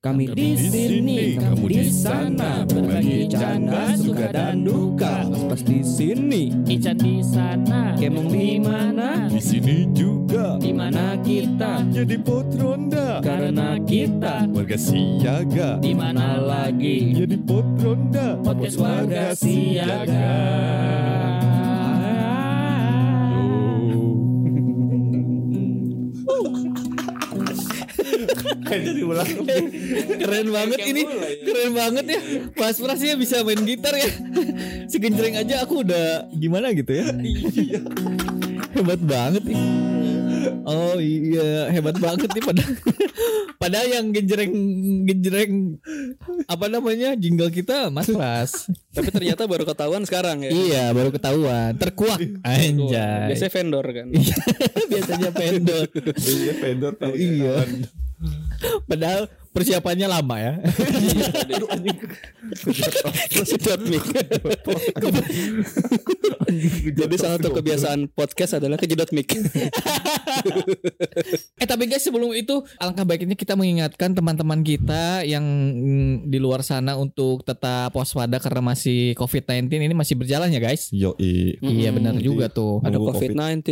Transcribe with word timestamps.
Kami 0.00 0.32
di 0.32 0.56
sini, 0.56 1.36
kamu 1.36 1.68
di 1.68 1.92
sana, 1.92 2.64
berbagi 2.64 3.28
canda, 3.28 3.92
suka 4.00 4.32
dan 4.32 4.64
duka. 4.64 5.28
Pas 5.28 5.60
di 5.60 5.84
sini, 5.84 6.56
Ican 6.64 6.96
di 6.96 7.20
sana, 7.20 7.92
kemong 8.00 8.32
di 8.32 8.56
mana? 8.64 9.28
Di 9.28 9.36
sini 9.36 9.84
juga. 9.92 10.56
Di 10.56 10.72
mana 10.72 11.20
kita? 11.20 11.84
jadi 11.92 12.16
pot 12.16 12.48
ronda. 12.56 13.20
Karena 13.20 13.76
kita 13.84 14.48
warga 14.48 14.80
siaga. 14.80 15.76
Di 15.84 15.92
mana 15.92 16.40
lagi? 16.40 17.20
jadi 17.20 17.36
pot 17.36 17.68
ronda. 17.84 18.40
Podcast 18.40 18.80
warga 18.80 19.36
siaga. 19.36 20.32
Jadi 28.72 29.00
ulang 29.02 29.28
Keren 30.16 30.48
banget 30.48 30.78
ini. 30.84 31.02
Keren 31.42 31.72
banget 31.72 32.04
ya. 32.06 32.20
Mas 32.52 32.76
Prasnya 32.76 33.14
bisa 33.14 33.42
main 33.42 33.62
gitar 33.62 33.94
ya. 33.94 34.10
Si 34.86 34.96
genjreng 34.96 35.36
aja 35.36 35.62
aku 35.62 35.82
udah 35.82 36.30
gimana 36.32 36.70
gitu 36.70 36.92
ya. 36.92 37.10
Hebat 38.72 39.00
banget 39.02 39.42
nih. 39.44 39.58
Oh 40.62 40.96
iya, 40.96 41.68
hebat 41.68 41.96
banget 41.98 42.30
nih 42.30 42.42
padahal 42.42 42.72
padahal 43.60 43.88
yang 43.90 44.06
genjreng 44.08 44.52
genjreng 45.04 45.76
apa 46.46 46.66
namanya 46.66 47.12
jingle 47.12 47.50
kita 47.50 47.92
Mas 47.92 48.08
Pras. 48.08 48.70
Tapi 48.90 49.08
ternyata 49.10 49.44
baru 49.44 49.68
ketahuan 49.68 50.00
sekarang 50.06 50.40
ya. 50.40 50.50
iya, 50.50 50.84
baru 50.90 51.12
ketahuan. 51.12 51.76
Terkuak 51.76 52.20
anjay. 52.40 53.28
Biasanya 53.34 53.52
vendor 53.52 53.84
kan. 53.84 54.06
Iya, 54.10 54.36
biasanya 54.90 55.30
pendor. 55.34 55.86
Iya 56.16 56.52
vendor 56.56 56.92
tahu 56.96 57.14
Iya. 57.16 57.56
Padahal 58.88 59.28
persiapannya 59.50 60.06
lama 60.06 60.36
ya. 60.38 60.54
Jadi 66.90 67.14
salah 67.18 67.36
satu 67.38 67.50
kebiasaan 67.58 68.10
podcast 68.14 68.62
adalah 68.62 68.78
kejedot 68.78 69.10
mic. 69.10 69.34
Eh 71.58 71.66
tapi 71.66 71.90
guys 71.90 72.06
sebelum 72.06 72.30
itu 72.32 72.62
alangkah 72.78 73.04
baiknya 73.04 73.34
kita 73.34 73.58
mengingatkan 73.58 74.14
teman-teman 74.14 74.62
kita 74.62 75.26
yang 75.26 75.44
di 76.26 76.38
luar 76.38 76.62
sana 76.62 76.94
untuk 76.94 77.42
tetap 77.42 77.90
waspada 77.94 78.38
karena 78.38 78.62
masih 78.72 79.18
COVID-19 79.18 79.66
ini 79.90 79.94
masih 79.94 80.14
berjalan 80.14 80.50
ya 80.54 80.60
guys. 80.62 80.88
Yo 80.94 81.18
Iya 81.60 81.90
benar 81.90 82.14
juga 82.22 82.46
tuh. 82.46 82.78
Ada 82.86 82.96
Nunggu 82.96 83.18
COVID-19. 83.18 83.66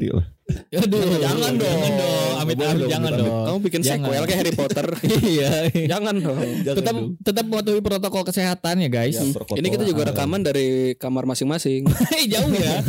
20 0.00 0.16
lah 0.16 0.26
Aduh, 0.70 1.02
jangan 1.20 1.52
dong. 1.54 1.78
Jangan 1.78 1.92
dong. 1.94 2.34
Amit 2.40 2.56
Boleh 2.56 2.70
amit 2.70 2.80
dong, 2.82 2.90
jangan 2.90 3.12
dong. 3.14 3.44
Kamu 3.46 3.58
bikin 3.62 3.80
sequel 3.84 4.22
kayak 4.26 4.38
Harry 4.42 4.54
Potter. 4.54 4.86
Iya. 5.10 5.50
Jangan 5.90 6.14
dong. 6.22 6.38
tetap 6.62 6.94
tetap 7.22 7.44
mematuhi 7.46 7.80
protokol 7.82 8.22
kesehatan 8.22 8.78
ya 8.84 8.88
guys. 8.88 9.18
Ya, 9.18 9.58
Ini 9.58 9.68
kita 9.68 9.84
juga 9.84 10.14
rekaman 10.14 10.46
dari 10.46 10.94
kamar 10.94 11.26
masing-masing. 11.26 11.90
Hei, 12.14 12.30
jauh 12.30 12.52
ya. 12.54 12.78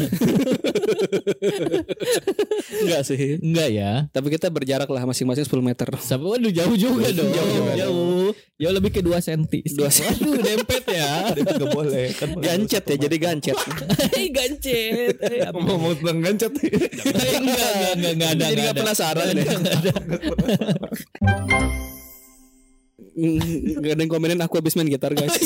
Enggak 2.81 3.01
sih. 3.05 3.37
Enggak 3.41 3.69
ya. 3.73 3.91
Tapi 4.13 4.27
kita 4.33 4.49
berjarak 4.53 4.89
lah 4.89 5.03
masing-masing 5.05 5.45
10 5.45 5.61
meter. 5.65 5.87
Sampai 6.01 6.27
waduh 6.37 6.51
jauh 6.53 6.75
juga 6.77 7.09
dong. 7.09 7.31
Jauh 7.31 7.51
juga 7.51 7.71
jauh. 7.77 8.29
Jauh 8.61 8.73
lebih 8.77 8.91
ke 8.93 9.01
2 9.01 9.17
cm. 9.17 9.49
2 9.49 9.89
senti. 9.89 10.21
Waduh, 10.21 10.37
dempet 10.37 10.83
ya. 10.85 11.25
itu 11.39 11.49
gak 11.49 11.71
boleh 11.73 12.13
kan 12.13 12.29
Gancet 12.37 12.83
ya, 12.85 12.95
jadi 13.09 13.17
gancet. 13.17 13.57
Hei, 14.13 14.29
gancet. 14.29 15.17
Ngomong 15.53 15.97
tentang 15.97 16.19
gancet 16.21 16.53
enggak, 16.61 17.41
enggak, 17.41 17.71
enggak, 17.97 18.13
enggak 18.13 18.29
ada. 18.29 18.45
Jadi 18.45 18.61
enggak 18.61 18.61
nggak 18.61 18.73
ada. 18.73 18.81
penasaran 18.85 19.25
deh. 19.33 19.45
Gak 23.11 23.91
ada 23.91 24.01
yang 24.01 24.11
komenin 24.11 24.39
aku 24.39 24.63
habis 24.63 24.71
main 24.79 24.87
gitar 24.87 25.11
guys 25.11 25.35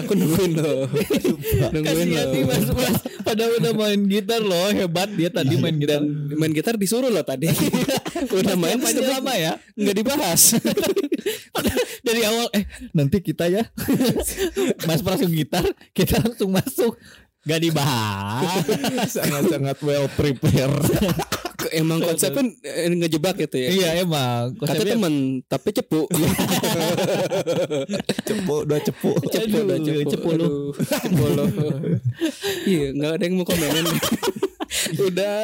Aku 0.00 0.16
nungguin 0.16 0.56
loh 0.56 0.88
Nungguin 1.74 2.08
loh 2.16 2.24
mas, 2.48 2.66
mas. 2.72 2.96
Padahal 3.20 3.60
udah 3.60 3.72
main 3.76 4.00
gitar 4.08 4.40
loh, 4.40 4.72
hebat 4.72 5.12
dia 5.12 5.28
tadi 5.28 5.60
main 5.60 5.76
gitar. 5.76 6.00
Dan 6.00 6.40
main 6.40 6.52
gitar 6.56 6.80
disuruh 6.80 7.12
loh 7.12 7.20
tadi 7.20 7.52
Udah 8.38 8.56
main 8.56 8.80
tapi 8.80 9.04
lama 9.04 9.34
ya. 9.36 9.60
Nggak 9.76 9.96
dibahas 10.00 10.56
Dari 12.06 12.20
awal 12.24 12.48
eh 12.56 12.64
nanti 12.96 13.20
kita 13.20 13.52
ya 13.52 13.68
Mas 14.88 15.04
Pras 15.04 15.20
gitar, 15.20 15.64
kita 15.92 16.24
langsung 16.24 16.48
masuk. 16.48 16.96
Gak 17.48 17.64
dibahas. 17.64 18.60
sangat-sangat 19.08 19.80
well 19.80 20.08
prepared 20.16 20.84
Emang 21.68 21.98
konsepnya 21.98 22.54
eh, 22.62 22.88
ngejebak 22.88 23.34
gitu 23.40 23.56
ya. 23.58 23.68
Iya 23.68 23.88
emang. 24.02 24.54
Kata 24.56 24.78
Konsepnya- 24.78 24.94
temen 24.94 25.14
Tapi 25.44 25.68
cepu 25.74 26.00
cepu 28.24 28.56
dua 28.62 28.78
cepu 28.78 29.10
Cepu 29.26 29.58
Aduh, 29.58 29.62
dah 29.66 29.78
cepu 29.78 30.00
cepu 30.06 30.28
lu. 30.34 30.48
Cepu 30.72 31.24
lu 31.34 31.44
Iya 32.64 32.86
nggak 32.94 33.12
ada 33.12 33.24
yang 33.24 33.34
mau 33.34 33.44
komenin. 33.44 33.86
Udah 35.00 35.36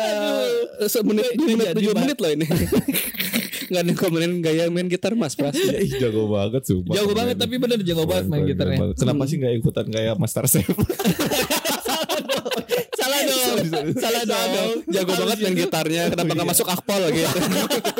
semenit 0.86 1.34
dua 1.34 1.46
menit 1.48 1.66
tujuh 1.74 1.94
menit 1.96 2.16
loh 2.20 2.30
ini. 2.30 2.46
Nggak 3.64 3.80
ada 3.80 3.88
yang 3.88 3.98
komenin 3.98 4.32
gaya 4.38 4.62
main 4.68 4.86
gitar 4.86 5.16
mas. 5.16 5.32
Pras 5.32 5.56
jago 5.96 6.28
banget 6.28 6.62
sumpah. 6.62 6.92
Jago 6.94 7.10
banget 7.10 7.36
tapi 7.40 7.56
bener 7.56 7.80
jago 7.80 8.04
banget 8.04 8.28
main 8.28 8.44
gitarnya. 8.44 8.92
kenapa 8.92 9.24
sih 9.24 9.40
gak 9.40 9.54
ikutan 9.56 9.86
kayak 9.88 10.14
Master 10.14 10.44
Chef 10.46 10.68
dong. 13.24 13.58
Salah 13.96 14.22
dong. 14.24 14.70
Jago 14.94 15.12
banget 15.14 15.38
main 15.40 15.56
gitarnya 15.56 16.02
Kenapa 16.08 16.30
nggak 16.32 16.48
masuk 16.48 16.66
akpol 16.66 17.02
gitu 17.10 17.38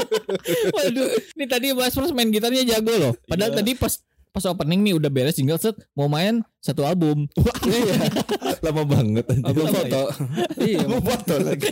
Waduh, 0.77 1.09
ini 1.37 1.45
tadi 1.47 1.67
Mas 1.73 1.95
Pras 1.95 2.13
main 2.13 2.29
gitarnya 2.29 2.63
jago 2.67 2.93
loh. 2.95 3.13
Padahal 3.25 3.53
Iya. 3.53 3.59
tadi 3.61 3.73
pas 3.75 3.93
pas 4.35 4.51
opening 4.51 4.83
nih 4.83 4.99
udah 4.99 5.07
beres 5.15 5.39
jingle 5.39 5.55
set 5.63 5.79
mau 5.95 6.11
main 6.11 6.43
satu 6.59 6.83
album. 6.83 7.31
Iya. 7.71 8.11
Lama 8.67 8.83
banget. 8.83 9.25
Album 9.47 9.71
foto. 9.71 10.03
Iya 10.59 10.91
Mau 10.91 10.99
foto 10.99 11.35
lagi. 11.39 11.71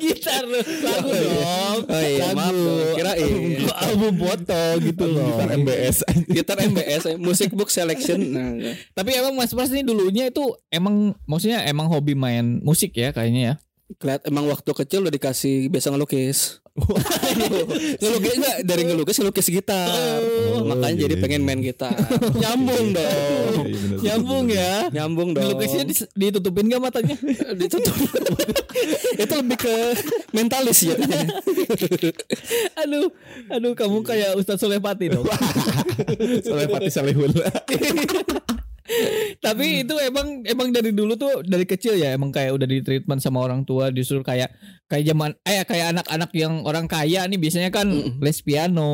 Gitar 0.00 0.48
loh, 0.48 0.64
lagu 0.64 1.10
dong. 1.12 1.78
Oh 1.84 2.00
iya 2.00 2.32
maaf 2.32 2.56
Kirain 2.96 3.34
album 3.76 4.14
foto 4.16 4.62
gitu 4.80 5.04
loh. 5.04 5.28
gitar 5.28 5.48
MBS 5.52 5.96
Gitar 6.32 6.58
MBS 6.64 7.02
Music 7.20 7.52
Book 7.52 7.68
Selection. 7.68 8.18
Nah 8.32 8.72
Tapi 8.96 9.20
emang 9.20 9.36
Mas 9.36 9.52
Pras 9.52 9.68
ini 9.68 9.84
dulunya 9.84 10.32
itu 10.32 10.56
emang 10.72 11.12
maksudnya 11.28 11.60
emang 11.68 11.92
hobi 11.92 12.16
main 12.16 12.64
musik 12.64 12.96
ya 12.96 13.12
kayaknya 13.12 13.42
ya. 13.44 13.54
Keliat 14.00 14.24
emang 14.24 14.48
waktu 14.48 14.70
kecil 14.72 15.04
udah 15.04 15.12
dikasih 15.12 15.68
biasa 15.68 15.92
ngelukis 15.92 16.64
ngelukis 17.98 18.32
enggak 18.34 18.56
dari 18.62 18.82
ngelukis 18.84 19.16
ngelukis 19.18 19.48
gitar 19.48 20.20
Oh, 20.48 20.64
makanya 20.64 20.94
iya, 20.94 21.02
jadi 21.04 21.14
iya. 21.14 21.22
pengen 21.22 21.42
main 21.42 21.60
gitar 21.60 21.94
nyambung 22.42 22.86
dong 22.92 23.06
Iya, 23.58 23.64
iya, 23.64 23.78
bener. 23.78 23.98
Nyambung 24.00 24.46
ya. 24.48 24.72
nyambung 24.90 25.28
dong 25.32 25.48
Lukisnya 25.48 25.84
dis- 25.84 26.10
ditutupin 26.12 26.66
gak 26.66 26.82
matanya? 26.82 27.16
ditutup 27.60 27.94
itu 29.22 29.34
lebih 29.34 29.58
ke 29.58 29.74
mentalis 30.30 30.78
ya 30.84 30.96
aduh, 32.78 33.10
aduh 33.48 33.72
kamu 33.74 34.00
kayak 34.02 34.34
Ustadz 34.34 34.60
Solepati 34.60 35.10
dong. 35.10 35.26
Soalnya 36.42 36.68
Fatih 36.68 36.92
Salihun 36.92 37.30
Tapi 39.44 39.82
itu 39.82 39.94
emang 39.98 40.42
emang 40.42 40.68
dari 40.68 40.90
dulu 40.90 41.14
tuh 41.14 41.40
dari 41.42 41.62
kecil 41.62 41.94
ya 41.94 42.12
emang 42.12 42.28
kayak 42.28 42.52
udah 42.52 42.64
di 42.64 42.80
treatment 42.80 43.18
sama 43.18 43.40
orang 43.40 43.62
tua 43.62 43.88
disuruh 43.88 44.20
kayak 44.20 44.50
kayak 44.84 45.04
zaman 45.04 45.36
eh 45.42 45.62
kayak 45.62 45.92
anak-anak 45.92 46.30
yang 46.32 46.62
orang 46.62 46.84
kaya 46.84 47.24
nih 47.24 47.36
biasanya 47.36 47.68
kan 47.68 47.86
les 48.18 48.38
piano, 48.38 48.90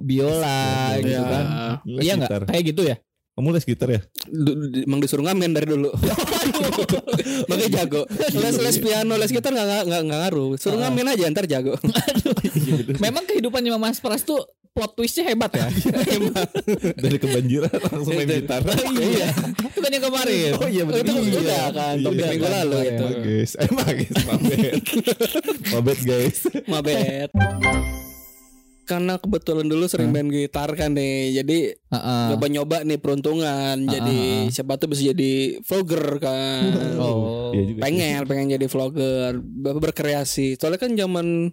biola 0.00 0.94
gitu 0.98 1.08
Iya. 1.08 1.22
kan. 1.22 1.44
Les 1.84 2.02
Iya 2.02 2.14
gitar. 2.16 2.26
nggak? 2.36 2.48
Kayak 2.48 2.64
gitu 2.66 2.82
ya? 2.84 2.96
Kamu 3.32 3.52
les 3.52 3.64
gitar 3.64 3.88
ya? 3.90 4.00
Du- 4.26 4.56
du- 4.56 4.82
emang 4.82 4.96
disuruh 4.96 5.20
ngamen 5.22 5.52
dari 5.52 5.68
dulu 5.68 5.92
makanya 7.48 7.84
jago 7.84 8.02
les 8.32 8.56
les 8.56 8.76
piano 8.78 9.14
les 9.14 9.28
gitar 9.28 9.52
nggak 9.52 9.66
nggak 9.66 9.82
nggak 9.84 10.02
nggak 10.02 10.20
ngaruh 10.24 10.50
suruh 10.56 10.78
ngamen 10.78 11.06
aja 11.06 11.28
ntar 11.28 11.44
jago 11.44 11.76
Memang 12.96 13.24
kehidupannya 13.24 13.76
Mas 13.76 14.00
Pras 14.00 14.22
tuh 14.22 14.40
plot 14.76 14.92
twistnya 14.92 15.24
hebat 15.26 15.48
ya. 15.50 15.72
Dari 17.02 17.16
kebanjiran 17.16 17.72
langsung 17.80 18.12
main 18.12 18.28
gitar 18.28 18.60
iya. 18.92 19.32
Itu 19.56 19.78
kan 19.80 19.90
yang 19.90 20.04
kemarin. 20.04 20.50
Oh 20.54 20.68
iya 20.68 20.82
bener. 20.84 21.00
Itu 21.00 21.12
Iya. 21.16 21.40
udah 21.40 21.66
kan. 21.72 21.94
Iya, 21.96 22.10
minggu 22.12 22.44
kan, 22.44 22.52
lalu 22.62 22.76
itu. 22.84 23.04
ya. 23.06 23.18
Guys, 23.18 23.52
eh 23.56 23.70
magis, 23.70 24.12
mabet, 24.22 24.72
mabet 25.72 25.98
guys. 26.04 26.38
mabet 26.66 27.30
karena 28.86 29.18
kebetulan 29.18 29.66
dulu 29.66 29.90
sering 29.90 30.14
main 30.14 30.30
gitar 30.30 30.70
kan 30.72 30.94
nih 30.94 31.42
jadi 31.42 31.74
nyoba-nyoba 32.30 32.86
nih 32.86 33.02
peruntungan 33.02 33.82
jadi 33.82 34.46
siapa 34.46 34.78
tuh 34.78 34.86
bisa 34.86 35.10
jadi 35.10 35.58
vlogger 35.58 36.22
kan 36.22 36.70
Oh. 36.94 37.50
Iya 37.50 37.82
pengen 37.82 38.22
pengen 38.24 38.46
jadi 38.48 38.66
vlogger 38.66 39.42
ber- 39.42 39.82
berkreasi 39.82 40.54
soalnya 40.54 40.78
kan 40.78 40.94
zaman 40.94 41.50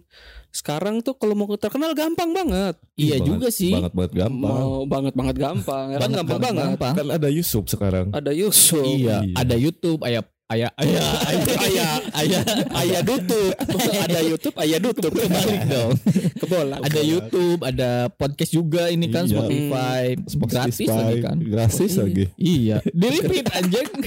sekarang 0.54 1.02
tuh 1.02 1.12
kalau 1.12 1.34
mau 1.34 1.50
terkenal 1.52 1.90
gampang 1.92 2.30
banget 2.30 2.78
Iya 2.94 3.18
Banget- 3.18 3.26
juga 3.26 3.48
sih. 3.50 3.74
Banget 3.74 3.90
banget 3.92 4.12
gampang. 4.16 4.54
mau 4.54 4.86
banget 4.86 5.12
banget 5.12 5.36
gampang 5.36 5.86
kan 5.88 5.98
Banget 6.00 6.16
gampang 6.16 6.38
banget 6.40 6.62
gampang. 6.70 6.94
Kan 6.94 7.06
ada 7.10 7.28
Yusuf 7.28 7.64
sekarang. 7.66 8.06
ada 8.08 8.30
Yusuf 8.30 8.86
Iya, 8.86 9.18
Iya. 9.20 9.34
ada 9.34 9.54
YouTube, 9.54 10.00
ada 10.00 10.22
ayah 10.44 10.70
ayah 10.76 11.08
ayah 11.24 11.42
ayah 11.64 11.92
ayah 12.20 12.42
Ayah 12.74 13.00
tutup. 13.00 13.52
Ada 14.04 14.20
YouTube, 14.20 14.56
ayah 14.60 14.78
tutup. 14.78 15.12
kebalik 15.12 15.62
dong. 15.66 15.92
Kebolak. 16.36 16.78
Ada 16.84 17.00
YouTube, 17.00 17.60
ada 17.64 17.90
podcast 18.12 18.52
juga 18.52 18.92
ini 18.92 19.08
kan 19.08 19.24
Iya. 19.24 19.40
Spotify, 19.40 20.02
gratis 20.44 20.78
lagi 20.84 21.16
kan. 21.24 21.36
Gratis 21.40 21.92
lagi. 21.96 22.24
Iya, 22.36 22.76
di 22.92 23.06
repeat 23.08 23.46
anjing. 23.50 23.88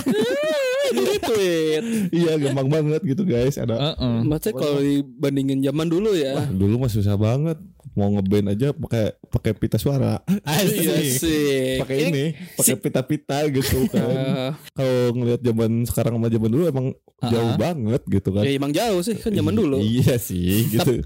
Di 0.88 1.04
retweet. 1.04 1.84
Iya 2.16 2.40
gampang 2.40 2.72
banget 2.72 3.04
gitu 3.04 3.28
guys. 3.28 3.60
Ada 3.60 3.76
Heeh. 3.76 4.18
Maksudnya 4.24 4.56
kalau 4.56 4.80
dibandingin 4.80 5.60
zaman 5.60 5.92
dulu 5.92 6.16
ya. 6.16 6.48
dulu 6.48 6.80
mah 6.80 6.88
susah 6.88 7.20
banget 7.20 7.60
mau 7.98 8.10
ngeband 8.10 8.54
aja 8.54 8.70
pakai 8.72 9.06
pakai 9.28 9.52
pita 9.52 9.76
suara 9.76 10.22
Iya 10.46 10.94
Asik. 10.94 11.18
sih. 11.18 11.82
pakai 11.82 11.98
ini 12.06 12.26
pakai 12.54 12.76
pita-pita 12.78 13.38
gitu 13.50 13.84
kan 13.92 14.54
kalau 14.70 14.98
ngelihat 15.12 15.42
zaman 15.42 15.72
sekarang 15.84 16.14
sama 16.16 16.30
zaman 16.30 16.50
dulu 16.50 16.64
emang 16.66 16.88
jauh 17.24 17.50
Ah. 17.50 17.58
banget 17.58 18.02
gitu 18.08 18.30
kan 18.30 18.44
ya 18.44 18.54
emang 18.54 18.70
jauh 18.70 19.02
sih 19.02 19.16
kan 19.16 19.34
zaman 19.34 19.52
dulu. 19.52 19.82
iya 19.82 20.16
sih 20.16 20.70
gitu 20.70 21.02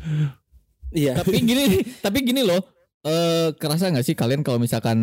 Iya. 0.92 1.16
tapi 1.16 1.40
gini, 1.40 1.64
tapi 1.98 2.20
gini 2.20 2.44
loh. 2.44 2.60
Eh 3.02 3.56
kerasa 3.56 3.88
nggak 3.88 4.04
sih 4.04 4.12
kalian 4.12 4.44
kalau 4.44 4.60
misalkan 4.60 5.00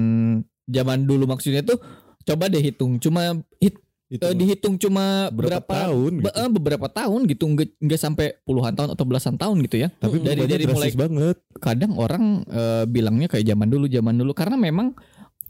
zaman 0.62 1.02
dulu 1.02 1.24
maksudnya 1.24 1.64
tuh 1.64 1.80
coba 2.22 2.46
deh 2.46 2.60
hitung 2.60 3.00
cuma 3.00 3.32
hit, 3.56 3.80
itu 4.08 4.24
eh, 4.24 4.32
dihitung 4.32 4.80
cuma 4.80 5.28
berapa, 5.28 5.60
berapa, 5.60 5.68
tahun 5.68 6.12
be- 6.24 6.32
gitu. 6.32 6.40
eh, 6.40 6.48
beberapa 6.48 6.86
tahun 6.88 7.20
gitu 7.28 7.44
nggak 7.44 7.68
nggak 7.76 8.00
sampai 8.00 8.26
puluhan 8.48 8.72
tahun 8.72 8.96
atau 8.96 9.04
belasan 9.04 9.36
tahun 9.36 9.60
gitu 9.68 9.84
ya. 9.84 9.92
Tapi 10.00 10.24
dari 10.24 10.48
dari 10.48 10.64
mulai 10.64 10.92
banget. 10.96 11.36
kadang 11.60 11.92
orang 12.00 12.40
eh, 12.48 12.84
bilangnya 12.88 13.28
kayak 13.28 13.44
zaman 13.44 13.68
dulu 13.68 13.84
zaman 13.84 14.16
dulu. 14.16 14.32
Karena 14.32 14.56
memang 14.56 14.96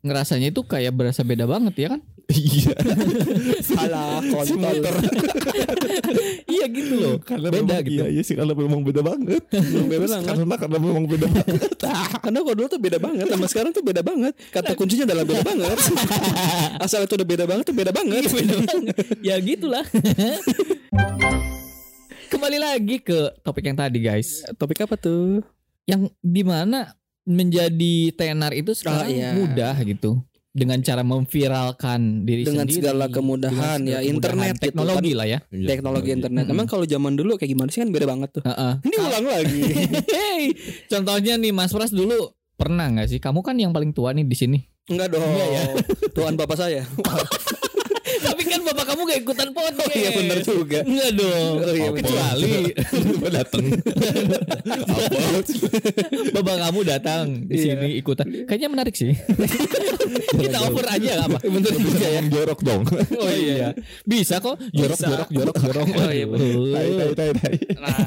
ngerasanya 0.02 0.50
itu 0.50 0.66
kayak 0.66 0.90
berasa 0.94 1.22
beda 1.22 1.46
banget 1.46 1.74
ya 1.78 1.88
kan 1.94 2.00
iya 2.28 2.76
Salah 3.68 4.20
kontol. 4.20 4.76
iya 6.54 6.64
gitu 6.68 6.94
loh 7.00 7.16
karena 7.24 7.48
beda 7.48 7.64
memang, 7.64 7.88
gitu 7.88 7.96
iya, 7.96 8.06
iya 8.12 8.22
sih 8.22 8.36
karena 8.36 8.52
memang 8.52 8.84
beda 8.84 9.00
banget 9.00 9.42
beda 9.92 10.06
banget. 10.06 10.26
karena 10.28 10.54
karena 10.60 10.78
memang 10.78 11.04
beda 11.08 11.26
banget 11.32 11.70
Karena 12.20 12.38
kalau 12.44 12.56
dulu 12.60 12.68
tuh 12.68 12.80
beda 12.80 12.98
banget 13.00 13.26
sama 13.32 13.46
sekarang 13.48 13.72
tuh 13.72 13.80
beda 13.80 14.02
banget. 14.04 14.36
Kata 14.52 14.76
kuncinya 14.76 15.08
adalah 15.08 15.24
beda 15.24 15.40
banget. 15.40 15.78
Asal 16.76 17.08
itu 17.08 17.16
udah 17.16 17.28
beda 17.28 17.44
banget 17.48 17.64
tuh 17.64 17.76
beda 17.76 17.90
banget. 17.94 18.28
ya 19.24 19.40
gitulah 19.40 19.84
kembali 22.28 22.58
lagi 22.60 23.00
ke 23.00 23.40
topik 23.40 23.64
yang 23.64 23.78
tadi 23.78 23.98
guys 24.04 24.44
Topik 24.60 24.84
apa 24.84 25.00
tuh? 25.00 25.40
yang 25.88 26.12
di 26.20 26.44
mana 26.44 26.92
menjadi 27.24 28.12
tenar 28.12 28.52
itu 28.52 28.76
sekarang 28.76 29.08
iya. 29.08 29.32
mudah 29.32 29.76
gitu 29.84 30.20
dengan 30.58 30.78
cara 30.82 31.06
memviralkan 31.06 32.26
diri 32.26 32.42
Dengan 32.42 32.66
sendiri 32.66 32.82
segala 32.82 33.06
kemudahan, 33.06 33.78
dengan 33.78 33.94
segala 33.94 34.02
ya, 34.02 34.10
internet 34.10 34.54
gitu 34.58 34.64
teknologi 34.66 35.12
lah 35.14 35.26
ya 35.30 35.38
Iya, 35.48 35.68
Teknologi 35.70 36.10
internet. 36.12 36.44
Mm-mm. 36.44 36.54
Emang 36.58 36.66
kalau 36.66 36.84
zaman 36.84 37.14
dulu 37.14 37.38
kayak 37.38 37.50
gimana 37.54 37.68
sih 37.70 37.80
kan 37.80 37.88
beda 37.94 38.06
banget 38.10 38.30
tuh. 38.34 38.42
Heeh. 38.42 38.72
Ini 38.82 38.96
ulang 38.98 39.26
lagi. 39.26 39.60
Hey, 40.18 40.42
contohnya 40.90 41.38
nih 41.38 41.54
Mas 41.54 41.70
Pras 41.70 41.94
dulu 41.94 42.34
pernah 42.58 42.90
nggak 42.90 43.06
sih 43.06 43.18
kamu 43.22 43.40
kan 43.46 43.54
yang 43.54 43.70
paling 43.70 43.94
tua 43.94 44.10
nih 44.10 44.26
di 44.26 44.34
sini 44.34 44.58
Enggak 44.88 45.14
dong. 45.14 45.20
Enggak 45.20 45.48
ya? 45.52 45.64
Tuan 46.16 46.34
bapak 46.34 46.56
saya. 46.56 46.82
tapi 48.48 48.50
kan 48.50 48.60
bapak 48.64 48.84
kamu 48.86 49.00
gak 49.04 49.18
ikutan 49.20 49.48
podcast 49.50 49.84
Oh 49.84 49.90
iya 49.92 50.10
benar 50.10 50.38
juga. 50.40 50.78
Enggak 50.80 51.10
dong 51.14 51.52
Oh 51.58 51.70
iya, 51.70 51.86
betul. 51.86 51.94
kecuali 52.00 52.52
Tiba 53.04 53.28
datang 53.30 53.64
bapak 56.34 56.56
kamu 56.58 56.80
datang 56.82 57.24
di 57.44 57.54
Iya. 57.58 57.74
sini 57.74 57.88
ikutan 57.96 58.26
kayaknya 58.46 58.68
menarik 58.68 58.94
sih 58.94 59.12
kita 60.38 60.56
offer 60.60 60.84
aja 60.86 61.08
nggak 61.18 61.28
apa 61.28 61.38
bener 61.42 61.72
juga 61.74 62.06
ya 62.06 62.20
jorok 62.24 62.58
dong 62.62 62.82
oh 63.14 63.30
iya 63.30 63.72
bisa 64.04 64.38
kok 64.38 64.56
jorok 64.70 64.94
Bisa. 64.94 65.06
jorok 65.08 65.28
jorok 65.28 65.54
jorok 65.58 65.86
Oh 65.90 66.08
iya, 66.08 66.24
bener. 66.24 66.54
tai 66.70 66.88
tai 66.88 67.10
tai 67.12 67.30
tai 67.34 67.54
Nah, 67.74 67.98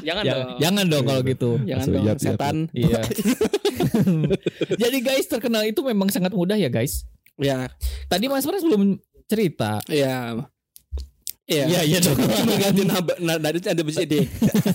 jangan 0.00 0.22
Ya, 0.22 0.32
dong. 0.32 0.46
jangan 0.58 0.84
dong 0.86 1.04
kalau 1.04 1.20
gitu 1.22 1.50
Jangan 1.62 1.86
dong 1.90 2.04
setan. 2.16 2.56
Iya. 2.72 3.00
Jadi 4.72 4.96
guys 5.00 5.24
terkenal 5.26 5.62
itu 5.64 5.80
memang 5.82 6.08
sangat 6.08 6.30
mudah 6.30 6.54
ya 6.54 6.68
guys. 6.68 7.04
Ya, 7.36 7.68
Tadi 8.06 8.26
Mas 8.26 8.44
Pras 8.44 8.60
belum 8.60 9.00
cerita. 9.30 9.78
ya. 9.86 10.34
Iya. 11.50 11.66
Iya 11.66 11.80
iya 11.82 11.98
dong. 11.98 12.14
Mengganti 12.46 12.82
naba, 12.86 13.12
nah, 13.18 13.34
dari 13.34 13.58
ada 13.58 13.82
deh. 14.06 14.22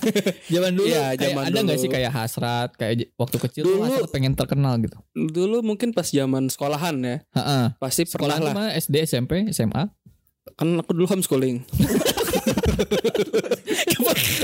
zaman 0.54 0.75
dulu 0.75 0.92
Iya, 0.92 1.16
kayak 1.16 1.31
zaman 1.31 1.44
ada 1.48 1.60
nggak 1.63 1.80
sih 1.80 1.88
kayak 1.88 2.12
hasrat 2.12 2.69
kayak 2.75 3.16
waktu 3.16 3.38
kecil 3.40 3.63
Dulu- 3.63 3.88
hasrat 3.88 4.12
pengen 4.12 4.36
terkenal 4.36 4.75
gitu. 4.84 5.00
Dulu 5.16 5.63
mungkin 5.63 5.96
pas 5.96 6.12
zaman 6.12 6.52
sekolahan 6.52 7.00
ya, 7.00 7.18
Heeh. 7.31 7.66
pasti 7.80 8.04
Sekolah 8.04 8.44
pernah 8.44 8.52
lah. 8.52 8.75
SD, 8.75 9.07
SMP, 9.07 9.48
SMA. 9.56 9.88
Kan 10.54 10.78
aku 10.78 10.94
dulu 10.94 11.10
homeschooling. 11.10 11.66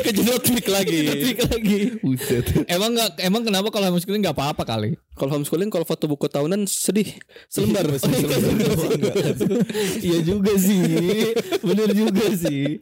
Kejedot 0.02 0.42
mic 0.50 0.66
lagi. 0.66 0.98
Trik 1.06 1.40
lagi. 1.46 1.78
Buset. 2.02 2.46
emang 2.66 2.98
nggak 2.98 3.22
emang 3.22 3.46
kenapa 3.46 3.70
kalau 3.70 3.94
homeschooling 3.94 4.26
nggak 4.26 4.34
apa-apa 4.34 4.66
kali? 4.66 4.98
Kalau 5.14 5.38
homeschooling 5.38 5.70
kalau 5.70 5.86
foto 5.86 6.10
buku 6.10 6.26
tahunan 6.26 6.66
sedih. 6.66 7.06
Selembar. 7.46 7.86
Iya 10.02 10.20
juga 10.34 10.58
sih. 10.58 10.82
Bener 11.62 11.90
juga 11.94 12.26
sih. 12.34 12.82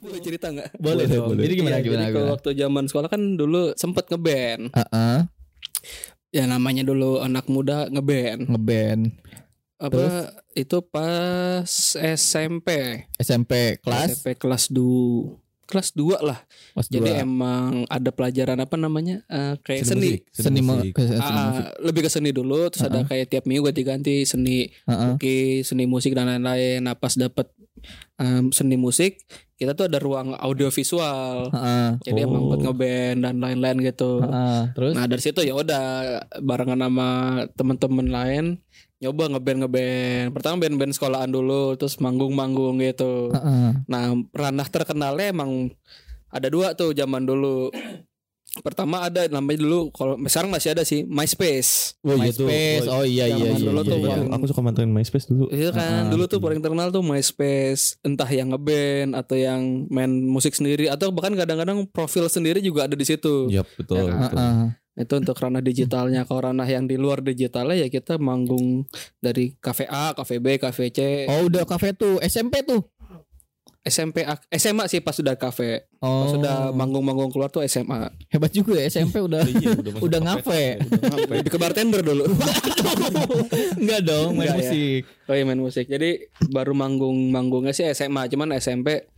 Boleh 0.00 0.20
cerita 0.24 0.48
nggak? 0.48 0.80
Boleh, 0.80 1.04
Boleh, 1.04 1.12
dong. 1.12 1.28
boleh. 1.36 1.42
Jadi 1.44 1.54
gimana 1.54 1.76
Iya, 1.76 1.84
gimana? 1.84 2.00
jadi 2.00 2.08
kalau 2.08 2.24
gimana? 2.24 2.34
waktu 2.34 2.50
zaman 2.56 2.84
sekolah 2.88 3.08
kan 3.12 3.22
dulu 3.36 3.62
sempet 3.76 4.08
ngeband. 4.08 4.62
Heeh. 4.72 5.18
Ya 6.32 6.48
namanya 6.48 6.80
dulu 6.82 7.20
anak 7.20 7.44
muda 7.46 7.92
ngeband. 7.92 8.48
Ngeband 8.48 9.02
Apa 9.80 10.28
itu 10.52 10.76
pas 10.84 11.64
SMP. 11.96 12.68
SMP 13.16 13.80
kelas 13.80 14.12
SMP 14.14 14.26
kelas 14.36 14.68
2. 14.68 15.40
Kelas 15.64 15.94
2 15.94 16.18
lah. 16.20 16.34
kelas 16.74 16.90
Jadi 16.90 17.14
dua. 17.14 17.22
emang 17.22 17.86
ada 17.86 18.10
pelajaran 18.10 18.58
apa 18.58 18.74
namanya? 18.74 19.22
Eh, 19.24 19.54
kayak 19.56 19.86
seni. 19.86 20.18
musik, 20.18 20.22
seni, 20.34 20.60
ke- 20.90 21.06
seni 21.06 21.22
Ah, 21.22 21.46
musik. 21.48 21.64
lebih 21.80 22.00
ke 22.02 22.10
seni 22.10 22.30
dulu 22.30 22.66
terus 22.68 22.82
ada 22.84 23.06
kayak 23.06 23.30
tiap 23.30 23.46
minggu 23.46 23.62
ganti-ganti 23.64 24.22
seni 24.24 24.66
Heeh. 24.84 25.14
lukis, 25.14 25.64
seni 25.64 25.86
musik 25.86 26.10
dan 26.10 26.26
lain-lain. 26.26 26.82
Nah, 26.82 26.92
pas 26.92 27.14
dapet 27.14 27.46
em, 28.16 28.50
seni 28.50 28.74
musik, 28.74 29.22
kita 29.54 29.72
tuh 29.72 29.86
ada 29.86 29.96
ruang 29.96 30.34
audiovisual. 30.34 31.48
Heeh. 31.48 31.88
Jadi 32.02 32.18
emang 32.20 32.44
buat 32.44 32.58
Oh. 32.58 32.64
ngeband 32.66 33.18
dan 33.22 33.34
lain-lain 33.38 33.78
gitu. 33.80 34.20
Heeh. 34.20 34.74
Terus 34.74 34.92
Nah, 34.92 35.06
dari 35.06 35.22
situ 35.22 35.40
ya 35.40 35.54
udah 35.54 35.84
barengan 36.36 36.82
sama 36.82 37.08
temen-temen 37.54 38.06
lain 38.06 38.44
nyoba 39.00 39.24
ngeband 39.32 39.58
ngeband. 39.64 40.28
Pertama 40.36 40.54
band-band 40.60 40.92
sekolahan 40.92 41.28
dulu, 41.28 41.74
terus 41.74 41.96
manggung-manggung 41.96 42.78
gitu. 42.80 43.32
Heeh. 43.32 43.80
Nah, 43.88 44.04
ranah 44.30 44.68
terkenalnya 44.68 45.32
emang 45.32 45.72
ada 46.28 46.46
dua 46.46 46.76
tuh 46.76 46.92
zaman 46.92 47.24
dulu. 47.24 47.72
Pertama 48.50 49.06
ada 49.06 49.30
namanya 49.30 49.62
dulu 49.62 49.94
kalau 49.94 50.18
sekarang 50.26 50.50
masih 50.50 50.74
ada 50.74 50.82
sih 50.82 51.06
MySpace. 51.06 51.94
Oh, 52.02 52.18
iya 52.18 52.34
tuh. 52.34 52.50
MySpace. 52.50 52.86
Oh 52.90 53.06
iya 53.06 53.30
iya 53.30 53.46
Zaman 53.46 53.62
iya. 53.62 53.66
dulu 53.70 53.80
iya, 53.80 53.86
tuh 53.86 53.96
iya. 53.96 54.10
yang- 54.10 54.32
Aku 54.34 54.44
suka 54.50 54.58
mantengin 54.60 54.90
MySpace 54.90 55.30
dulu. 55.30 55.46
Itu 55.48 55.70
kan 55.70 55.78
Ah, 55.78 56.10
dulu 56.10 56.26
tuh 56.26 56.42
paling 56.42 56.58
terkenal 56.58 56.90
tuh 56.90 56.98
MySpace, 57.00 58.02
entah 58.02 58.26
yang 58.26 58.50
ngeband 58.50 59.14
atau 59.14 59.38
yang 59.38 59.86
main 59.86 60.10
musik 60.10 60.50
sendiri 60.50 60.90
atau 60.90 61.14
bahkan 61.14 61.38
kadang-kadang 61.38 61.86
profil 61.88 62.26
sendiri 62.26 62.58
juga 62.58 62.90
ada 62.90 62.98
di 62.98 63.06
situ. 63.06 63.46
Iya 63.46 63.62
betul. 63.62 64.02
Ya, 64.02 64.18
betul. 64.18 64.38
Heeh. 64.42 64.66
Itu 64.92 65.16
untuk 65.16 65.34
ranah 65.34 65.60
digitalnya. 65.60 66.22
Kalau 66.22 66.46
ranah 66.46 66.64
yang 66.64 66.84
di 66.84 66.94
luar 66.94 67.20
digitalnya 67.20 67.76
ya 67.76 67.88
kita 67.88 68.16
manggung 68.16 68.84
dari 69.18 69.54
kafe 69.56 69.86
A, 69.86 70.12
kafe 70.12 70.36
B, 70.36 70.56
kafe 70.56 70.88
C, 70.88 71.24
Oh 71.26 71.46
udah 71.46 71.62
kafe 71.62 71.92
tuh 71.92 72.18
SMP 72.20 72.62
tuh. 72.62 72.82
SMP, 73.80 74.20
A- 74.22 74.36
SMA 74.52 74.84
sih 74.86 75.00
pas 75.00 75.16
sudah 75.16 75.32
kafe. 75.34 75.88
Oh 75.98 76.20
Pas 76.20 76.30
sudah 76.30 76.56
manggung-manggung 76.70 77.32
keluar 77.32 77.48
tuh 77.48 77.64
SMA. 77.64 78.12
hebat 78.28 78.52
juga 78.52 78.76
ya 78.76 78.92
SMP 78.92 79.16
udah 79.18 79.40
Iya, 79.40 79.72
udah 79.72 79.92
udah 79.98 80.20
ngafe. 80.20 80.76
Lebih 81.32 81.48
ke 81.48 81.56
bartender 81.56 82.04
dulu. 82.04 82.28
Enggak 83.76 84.00
dong 84.04 84.36
main 84.36 84.52
Enggak 84.52 84.56
ya. 84.58 84.68
musik. 84.68 85.02
Oh 85.24 85.34
iya 85.34 85.44
main 85.44 85.56
musik. 85.58 85.86
Jadi 85.86 86.10
baru 86.46 86.72
manggung-manggungnya 86.74 87.72
sih 87.72 87.88
SMA, 87.88 88.28
cuman 88.28 88.52
SMP 88.54 89.08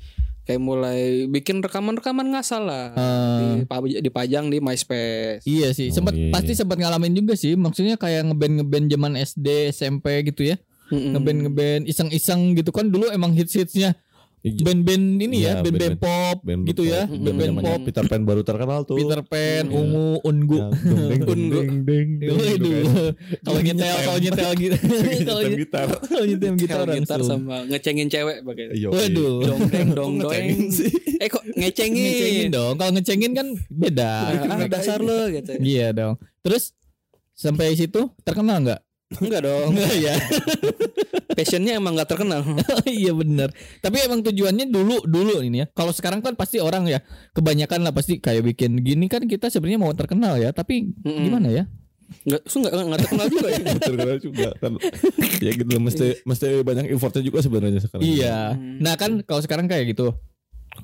kayak 0.43 0.59
mulai 0.59 1.01
bikin 1.27 1.63
rekaman-rekaman 1.63 2.27
ngasal 2.29 2.67
lah. 2.67 2.91
Eh, 2.93 3.63
Dipa- 3.63 4.03
dipajang 4.03 4.51
di 4.51 4.59
MySpace. 4.59 5.43
iya 5.45 5.71
sih, 5.71 5.89
sempat 5.89 6.13
iya, 6.13 6.31
pasti 6.31 6.53
iya. 6.53 6.59
sempat 6.59 6.77
ngalamin 6.77 7.15
juga 7.15 7.35
sih. 7.35 7.55
Maksudnya 7.55 7.95
kayak 7.95 8.27
ngeband 8.27 8.55
ngeband 8.59 8.87
zaman 8.89 9.13
SD, 9.15 9.47
SMP 9.71 10.07
gitu 10.25 10.51
ya. 10.51 10.57
Mm-mm. 10.91 11.15
Ngeband 11.15 11.39
ngeband 11.47 11.83
iseng-iseng 11.87 12.53
gitu 12.53 12.69
kan 12.69 12.91
dulu 12.91 13.09
emang 13.09 13.33
hits 13.33 13.55
hitsnya 13.55 13.95
Iya. 13.95 14.02
Band-band 14.43 15.05
ini 15.17 15.37
ya, 15.39 15.55
Iya, 15.55 15.63
band-band 15.63 15.95
band-band- 15.95 16.03
pop 16.03 16.37
Band 16.43 16.63
gitu 16.67 16.83
ya, 16.83 17.07
pop. 17.07 17.15
band-band 17.17 17.55
pop. 17.57 17.79
Peter 17.87 18.05
Pan 18.05 18.23
baru 18.23 18.43
terkenal 18.43 18.83
tuh. 18.83 18.99
Peter 18.99 19.23
Pan, 19.23 19.65
Iya. 19.65 19.79
Ungu, 19.79 20.19
Ungu. 20.21 20.59
Ungu. 21.23 21.61
gitu. 22.19 22.71
Kalau 23.41 23.61
nyetel, 23.61 23.97
kalau 24.03 24.19
nyetel 24.25 24.51
gitu. 24.57 24.77
Kalau 25.23 25.41
gitar. 25.49 25.87
kalau 25.95 26.25
nyetel 26.25 26.55
gitar 26.57 26.81
Gitar, 26.93 27.21
sama 27.23 27.63
ngecengin 27.65 28.09
cewek 28.09 28.43
pakai. 28.43 28.65
Iya, 28.75 28.89
Waduh. 28.91 29.35
Dong 29.45 29.61
deng 29.69 29.91
dong 29.93 30.13
doeng. 30.19 30.49
Eh 31.17 31.29
kok 31.29 31.43
ngecengin? 31.49 32.03
Ngecengin 32.05 32.49
dong. 32.51 32.75
Kalau 32.77 32.91
ngecengin 32.93 33.33
kan 33.33 33.47
beda. 33.69 34.13
Dasar 34.67 34.99
lo 34.99 35.31
gitu. 35.31 35.55
Iya 35.57 35.93
dong. 35.93 36.15
Terus 36.43 36.75
sampai 37.33 37.73
situ 37.73 38.11
terkenal 38.21 38.59
nggak? 38.61 38.81
Enggak 39.21 39.41
dong. 39.45 39.77
Enggak 39.77 39.95
ya. 39.99 40.15
Passionnya 41.37 41.77
emang 41.81 41.97
nggak 41.97 42.09
terkenal. 42.09 42.41
iya 42.89 43.13
benar. 43.13 43.53
Tapi 43.81 43.97
emang 44.05 44.21
tujuannya 44.21 44.69
dulu 44.69 45.05
dulu 45.05 45.41
ini 45.43 45.65
ya. 45.65 45.67
Kalau 45.73 45.93
sekarang 45.93 46.21
kan 46.21 46.37
pasti 46.37 46.61
orang 46.61 46.87
ya 46.89 47.01
kebanyakan 47.33 47.85
lah 47.85 47.93
pasti 47.93 48.21
kayak 48.21 48.45
bikin 48.53 48.81
gini 48.81 49.09
kan 49.09 49.25
kita 49.25 49.49
sebenarnya 49.49 49.81
mau 49.81 49.93
terkenal 49.93 50.37
ya. 50.39 50.53
Tapi 50.53 50.93
Mm-mm. 51.03 51.25
gimana 51.29 51.49
ya? 51.51 51.65
Enggak, 52.29 52.43
su 52.45 52.61
nggak 52.61 52.73
nggak 52.77 53.01
terkenal 53.09 53.27
juga 53.33 53.49
ya. 53.49 53.59
terkenal 53.89 54.17
juga 54.21 54.49
kan 54.61 54.73
ya 55.41 55.51
gitu 55.57 55.75
mesti 55.81 56.07
mesti 56.29 56.47
banyak 56.61 56.93
effortnya 56.93 57.25
juga 57.25 57.41
sebenarnya 57.41 57.81
sekarang 57.81 58.05
Iya. 58.05 58.37
Nah 58.57 58.95
kan 59.01 59.25
kalau 59.25 59.41
sekarang 59.41 59.67
kayak 59.67 59.97
gitu. 59.97 60.13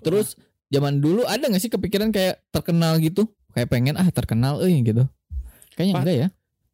Terus 0.00 0.40
zaman 0.72 1.00
dulu 1.04 1.28
ada 1.28 1.44
nggak 1.44 1.60
sih 1.60 1.68
kepikiran 1.68 2.08
kayak 2.12 2.40
terkenal 2.48 2.96
gitu? 3.00 3.28
Kayak 3.52 3.68
pengen 3.68 3.94
ah 4.00 4.08
terkenal 4.08 4.64
eh 4.64 4.72
gitu. 4.80 5.04
Kayaknya 5.76 5.94
enggak 6.00 6.16
ya. 6.16 6.28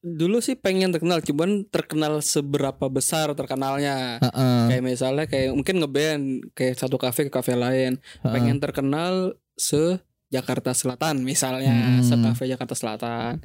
Dulu 0.05 0.45
sih 0.45 0.53
pengen 0.53 0.93
terkenal, 0.93 1.25
cuman 1.25 1.65
terkenal 1.73 2.21
seberapa 2.21 2.93
besar 2.93 3.33
terkenalnya. 3.33 4.21
Heeh. 4.21 4.61
Kayak 4.69 4.85
misalnya 4.85 5.25
kayak 5.25 5.57
mungkin 5.57 5.81
ngeband 5.81 6.25
kayak 6.53 6.77
satu 6.77 7.01
kafe 7.01 7.27
ke 7.27 7.33
kafe 7.33 7.57
lain, 7.57 7.97
Heeh. 7.97 8.29
pengen 8.29 8.61
terkenal 8.61 9.41
se 9.57 9.97
Jakarta 10.29 10.77
Selatan 10.77 11.25
misalnya, 11.25 11.73
Hmm. 11.73 12.05
se 12.05 12.15
kafe 12.21 12.45
Jakarta 12.53 12.77
Selatan. 12.77 13.41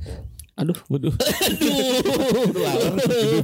Aduh, 0.59 0.75
waduh 0.91 1.13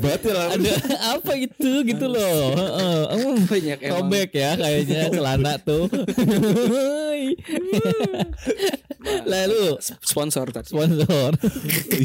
banget 0.03 0.21
ya 0.27 0.33
lah 0.35 0.47
ada 0.51 0.71
apa 1.15 1.31
itu 1.39 1.71
gitu 1.87 2.05
loh. 2.05 2.51
Heeh. 2.53 2.99
Banyak 3.51 3.77
emang. 3.81 3.95
Robek 4.03 4.29
ya 4.35 4.51
kayaknya 4.55 5.07
celana 5.09 5.53
tuh. 5.57 5.87
Lalu 9.25 9.77
sponsor 9.81 10.49
tadi. 10.51 10.69
sponsor. 10.73 11.31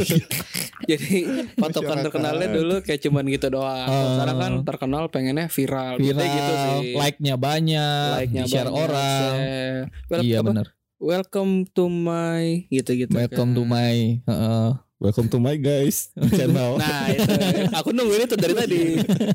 Jadi 0.91 1.17
patokan 1.55 2.03
terkenalnya 2.03 2.49
dulu 2.51 2.81
kayak 2.83 3.01
cuman 3.03 3.25
gitu 3.29 3.47
doang. 3.51 3.89
Oh. 3.89 4.07
Sekarang 4.17 4.37
kan 4.39 4.53
terkenal 4.65 5.05
pengennya 5.09 5.47
viral, 5.49 5.97
Viral, 5.97 6.19
Gitu, 6.19 6.23
gitu 6.25 6.53
sih. 6.55 6.95
like-nya 6.97 7.35
banyak, 7.37 8.11
Like-nya 8.17 8.43
di-share 8.47 8.69
banyak, 8.69 8.83
orang. 8.89 9.35
share. 9.37 10.23
Iya 10.23 10.39
benar. 10.43 10.67
Welcome 11.01 11.65
to 11.73 11.89
my 11.89 12.69
gitu-gitu. 12.69 13.13
Welcome 13.13 13.57
to 13.57 13.63
kan. 13.65 13.73
my 13.73 13.97
heeh. 14.21 14.71
Welcome 15.01 15.27
to 15.33 15.41
my 15.41 15.57
guys 15.57 16.13
channel. 16.37 16.77
Nah 16.77 17.09
itu. 17.11 17.33
Aku 17.73 17.91
nungguin 17.97 18.29
itu 18.29 18.37
dari 18.37 18.55
tadi. 18.55 18.83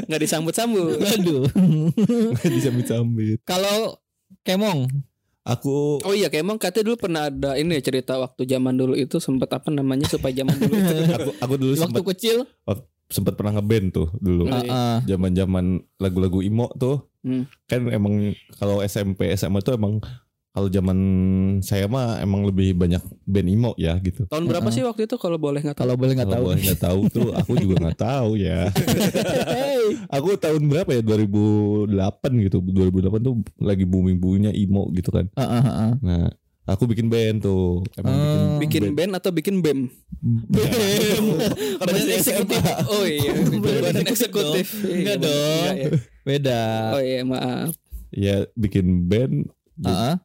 Nggak 0.05 0.21
disambut-sambut. 0.21 1.01
Aduh. 1.01 1.49
disambit-sambit 2.45 3.41
Kalau 3.43 3.99
Kemong, 4.45 4.85
aku 5.41 5.97
Oh 6.05 6.13
iya 6.13 6.29
kayak 6.29 6.45
emang 6.45 6.61
katanya 6.61 6.93
dulu 6.93 6.97
pernah 7.01 7.21
ada 7.33 7.57
ini 7.57 7.81
ya 7.81 7.81
cerita 7.81 8.21
waktu 8.21 8.45
zaman 8.45 8.77
dulu 8.77 8.93
itu 8.93 9.17
sempat 9.17 9.49
apa 9.57 9.73
namanya 9.73 10.05
supaya 10.05 10.31
zaman 10.31 10.53
dulu 10.53 10.73
itu. 10.77 10.95
Aku 11.17 11.29
aku 11.41 11.53
dulu 11.57 11.73
waktu 11.73 11.81
sempat 11.81 12.03
kecil, 12.13 12.37
sempat 13.09 13.33
pernah 13.33 13.57
ngeband 13.57 13.87
tuh 13.89 14.07
dulu. 14.21 14.45
Oh, 14.45 14.53
iya. 14.53 14.61
heeh. 14.61 14.97
zaman-zaman 15.17 15.81
lagu-lagu 15.97 16.45
imo 16.45 16.69
tuh. 16.77 17.09
Hmm. 17.25 17.49
kan 17.65 17.81
emang 17.89 18.37
kalau 18.61 18.85
SMP 18.85 19.33
SMA 19.33 19.57
tuh 19.65 19.73
emang 19.73 19.97
kalau 20.55 20.67
zaman 20.67 20.97
saya 21.59 21.83
mah 21.85 22.15
emang 22.17 22.47
lebih 22.47 22.71
banyak 22.73 23.03
band 23.21 23.47
imo 23.49 23.71
ya 23.75 23.91
gitu 23.99 24.23
tahun 24.25 24.47
berapa 24.47 24.63
sih 24.69 24.81
waktu 24.81 25.03
itu 25.03 25.15
kalau 25.15 25.35
boleh 25.35 25.59
nggak 25.59 25.75
tahu? 25.75 25.83
kalau 25.83 25.95
boleh 25.95 26.13
nggak 26.15 26.31
tahu. 26.31 26.43
boleh 26.45 26.59
nggak 26.63 26.79
tahu 26.79 26.99
tuh 27.09 27.27
aku 27.29 27.51
juga 27.57 27.75
nggak 27.81 27.99
tahu 27.99 28.29
ya 28.35 28.71
aku 30.15 30.27
tahun 30.35 30.63
berapa 30.63 30.89
ya 30.89 31.01
2008 31.03 31.91
gitu 32.41 32.57
2008 32.63 33.19
tuh 33.19 33.35
lagi 33.59 33.83
booming 33.83 34.15
boomingnya 34.15 34.51
emo 34.51 34.87
gitu 34.91 35.11
kan 35.11 35.27
Heeh, 35.29 35.61
heeh. 35.61 35.91
nah 35.99 36.25
aku 36.65 36.87
bikin 36.87 37.07
band 37.07 37.43
tuh 37.43 37.83
emang 37.93 38.15
Oh. 38.15 38.57
Bikin 38.57 38.95
band 38.95 39.11
atau 39.13 39.29
bikin 39.29 39.59
BEM? 39.59 39.91
Badan 41.77 42.07
eksekutif. 42.17 42.63
Oh 42.87 43.03
iya, 43.03 43.31
badan 43.83 44.01
eksekutif. 44.01 44.67
Enggak 44.81 45.19
Iya, 45.19 45.21
dong. 45.21 45.35
enggak 45.59 45.75
ya. 45.75 45.89
Beda. 46.23 46.61
Oh 46.95 47.01
iya 47.01 47.21
maaf. 47.21 47.69
ya 48.09 48.35
bikin 48.55 49.05
band 49.05 49.51
Heeh. 49.77 50.15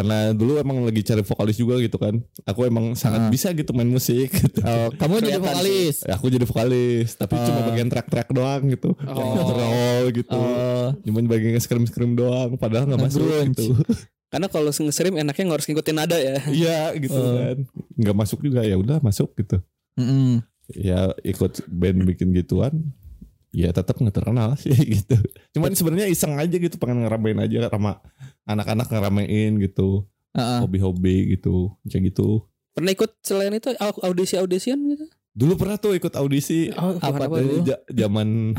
Karena 0.00 0.32
dulu 0.32 0.56
emang 0.56 0.80
lagi 0.80 1.02
cari 1.02 1.20
vokalis 1.20 1.54
juga 1.54 1.76
gitu 1.76 1.94
kan 1.94 2.16
aku 2.42 2.64
emang 2.64 2.92
sangat 2.94 3.20
Ah. 3.20 3.28
bisa 3.28 3.52
gitu 3.52 3.70
main 3.70 3.84
musik 3.86 4.32
gitu. 4.32 4.64
Oh, 4.64 4.88
kamu 4.90 5.20
jadi 5.20 5.36
vokalis. 5.36 5.96
Ya, 6.02 6.16
aku 6.16 6.26
jadi 6.26 6.42
vokalis 6.42 7.12
tapi 7.14 7.36
cuma 7.36 7.60
Ah. 7.60 7.66
bagian 7.68 7.86
track-track 7.86 8.28
doang 8.30 8.64
gitu 8.66 8.96
Oh. 9.02 9.20
Yang 9.36 9.52
roll 9.52 10.04
gitu 10.14 10.40
Oh, 10.40 10.88
cuman 10.98 11.24
bagian 11.26 11.58
scream-scream 11.58 12.12
doang 12.14 12.56
padahal 12.56 12.88
nggak 12.88 13.02
masuk 13.02 13.20
Grunge. 13.20 13.52
gitu 13.52 13.76
Karena 14.32 14.46
kalau 14.46 14.70
nge-stream 14.70 15.18
enaknya 15.18 15.42
nggak 15.44 15.58
harus 15.58 15.66
ngikutin 15.66 15.96
nada 15.96 16.16
ya. 16.16 16.38
iya 16.48 16.80
gitu 16.94 17.12
Oh. 17.12 17.36
kan 17.36 17.56
nggak 17.94 18.16
masuk 18.16 18.38
juga 18.40 18.62
ya 18.62 18.74
udah 18.74 18.98
masuk 18.98 19.36
gitu 19.36 19.60
mm-mm. 19.94 20.40
ya 20.72 21.12
ikut 21.20 21.66
band 21.66 22.06
bikin 22.06 22.32
gituan 22.32 22.94
ya 23.50 23.70
tetap 23.70 23.94
nggak 23.94 24.14
terkenal 24.14 24.54
sih 24.54 24.70
gitu 24.96 25.18
cuman 25.50 25.72
sebenarnya 25.72 26.06
iseng 26.06 26.34
aja 26.34 26.52
gitu 26.52 26.76
pengen 26.76 27.02
ngeramein 27.02 27.38
aja 27.38 27.66
sama 27.66 27.98
anak-anak 28.44 28.86
ngeramein 28.86 29.58
gitu 29.58 30.06
Heeh. 30.30 30.62
hobi-hobi 30.62 31.34
gitu 31.34 31.74
kayak 31.84 32.10
gitu 32.10 32.46
Pernah 32.70 32.94
ikut 32.94 33.10
selain 33.20 33.50
itu 33.50 33.74
au- 33.74 34.02
audisi-audisian 34.04 34.78
gitu? 34.88 35.04
dulu 35.30 35.54
pernah 35.56 35.74
tuh 35.76 35.92
ikut 35.92 36.14
audisi 36.14 36.70
Oh, 36.72 36.94
Apa 36.96 37.26
apa 37.26 37.36
ja- 37.60 37.82
zaman 37.88 38.54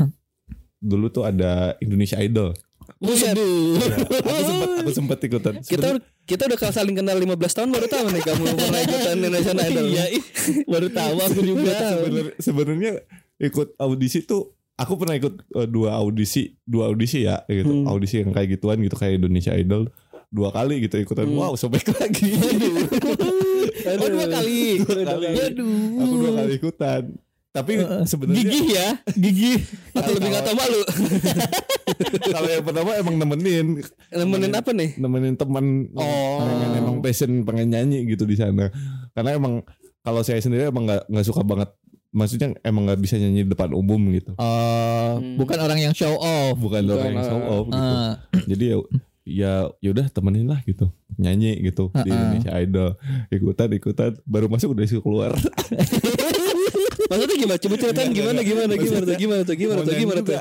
dulu 0.78 1.08
tuh 1.08 1.24
ada 1.24 1.76
Indonesia 1.78 2.16
Idol 2.16 2.52
Buset. 2.98 3.34
Ya, 3.34 3.94
aku 4.18 4.42
sempat 4.42 4.70
aku 4.76 4.90
sempat 5.00 5.18
ikutan 5.22 5.54
Kita 5.60 5.88
kita 6.24 6.42
udah 6.44 6.70
saling 6.70 6.94
kenal 6.94 7.14
15 7.14 7.34
tahun 7.34 7.70
baru 7.70 7.86
tahu 7.88 8.06
nih 8.10 8.22
kamu 8.22 8.42
pernah 8.52 8.80
ikutan 8.80 9.14
Indonesian 9.16 9.58
Idol. 9.64 9.84
Iya, 9.88 10.04
baru 10.64 10.88
tahu 10.88 11.14
aku 11.16 11.40
juga. 11.40 11.74
Sebenar- 11.88 12.34
sebenarnya 12.36 12.92
ikut 13.40 13.68
audisi 13.76 14.22
tuh 14.22 14.54
aku 14.82 14.94
pernah 14.96 15.14
ikut 15.14 15.34
eh, 15.54 15.66
dua 15.66 15.94
audisi 15.94 16.42
dua 16.62 16.86
audisi 16.86 17.22
ya 17.22 17.40
gitu 17.44 17.70
Hmm. 17.72 17.86
audisi 17.86 18.18
yang 18.18 18.30
kayak 18.30 18.52
gituan 18.52 18.78
gitu 18.78 18.94
kayak 18.94 19.16
Indonesia 19.16 19.52
Idol 19.52 19.88
dua 20.28 20.48
kali 20.48 20.80
gitu 20.80 20.98
ikutan 20.98 21.24
Hmm. 21.24 21.38
wow 21.38 21.52
sobek 21.54 21.86
lagi 21.92 22.34
Oh, 23.82 24.08
dua 24.08 24.26
kali. 24.28 24.78
Dua 24.80 25.04
kali. 25.06 25.26
Aduh. 25.32 25.98
aku 25.98 26.14
dua 26.16 26.32
kali 26.36 26.52
ikutan 26.54 27.02
tapi 27.50 27.76
sebenarnya 28.02 28.40
Gigih 28.42 28.64
ya, 28.70 28.88
gigih. 29.12 29.60
Atau 29.92 30.16
lebih 30.16 30.28
nggak 30.30 30.40
tahu 30.42 30.56
malu. 30.56 30.80
kalau 32.32 32.48
yang 32.48 32.64
pertama 32.64 32.90
emang 32.96 33.16
nemenin 33.18 33.66
Nemenin 34.08 34.52
apa 34.54 34.70
nih? 34.72 34.96
nemenin 34.96 35.36
teman 35.36 35.92
Oh. 35.92 36.40
pengen 36.40 36.70
emang 36.74 36.96
passion 37.00 37.44
pengen 37.44 37.68
nyanyi 37.68 38.08
gitu 38.08 38.24
di 38.24 38.36
sana 38.36 38.72
karena 39.12 39.36
emang 39.36 39.60
kalau 40.00 40.24
saya 40.24 40.40
sendiri 40.40 40.66
emang 40.66 40.88
nggak 40.88 41.04
nggak 41.06 41.26
suka 41.26 41.42
banget 41.42 41.68
maksudnya 42.12 42.52
emang 42.60 42.84
nggak 42.84 43.00
bisa 43.00 43.16
nyanyi 43.16 43.42
di 43.42 43.50
depan 43.50 43.72
umum 43.72 43.96
gitu 44.10 44.36
Oh, 44.36 45.16
Hmm. 45.16 45.34
bukan 45.34 45.58
orang 45.58 45.80
yang 45.80 45.92
show 45.92 46.12
off. 46.14 46.54
bukan 46.54 46.84
Bukan, 46.84 46.92
orang 46.94 47.10
yang 47.10 47.24
show 47.24 47.40
off 47.40 47.64
gitu 47.66 47.94
Ah, 47.96 48.12
jadi 48.44 48.64
ya 48.66 48.76
ya 49.22 49.52
yaudah 49.80 50.06
temenin 50.08 50.44
lah 50.44 50.60
gitu 50.60 50.90
nyanyi 51.14 51.56
gitu 51.62 51.88
di 51.94 52.06
Ha-ha. 52.06 52.12
Indonesia 52.12 52.52
Idol 52.54 52.90
ikutan 53.28 53.68
ikutan 53.70 54.10
baru 54.22 54.46
masuk 54.46 54.72
udah 54.72 54.82
disuruh 54.82 55.00
keluar 55.00 55.30
Maksudnya 57.04 57.36
gimana? 57.36 57.58
Coba 57.58 57.74
ceritain 57.76 58.10
gimana 58.10 58.40
gimana 58.40 58.72
gimana 58.74 59.02
tuh 59.04 59.16
gimana 59.16 59.42
tuh 59.42 59.54
gimana 59.54 59.80
tuh 59.82 59.94
gimana 59.94 60.20
tuh? 60.22 60.36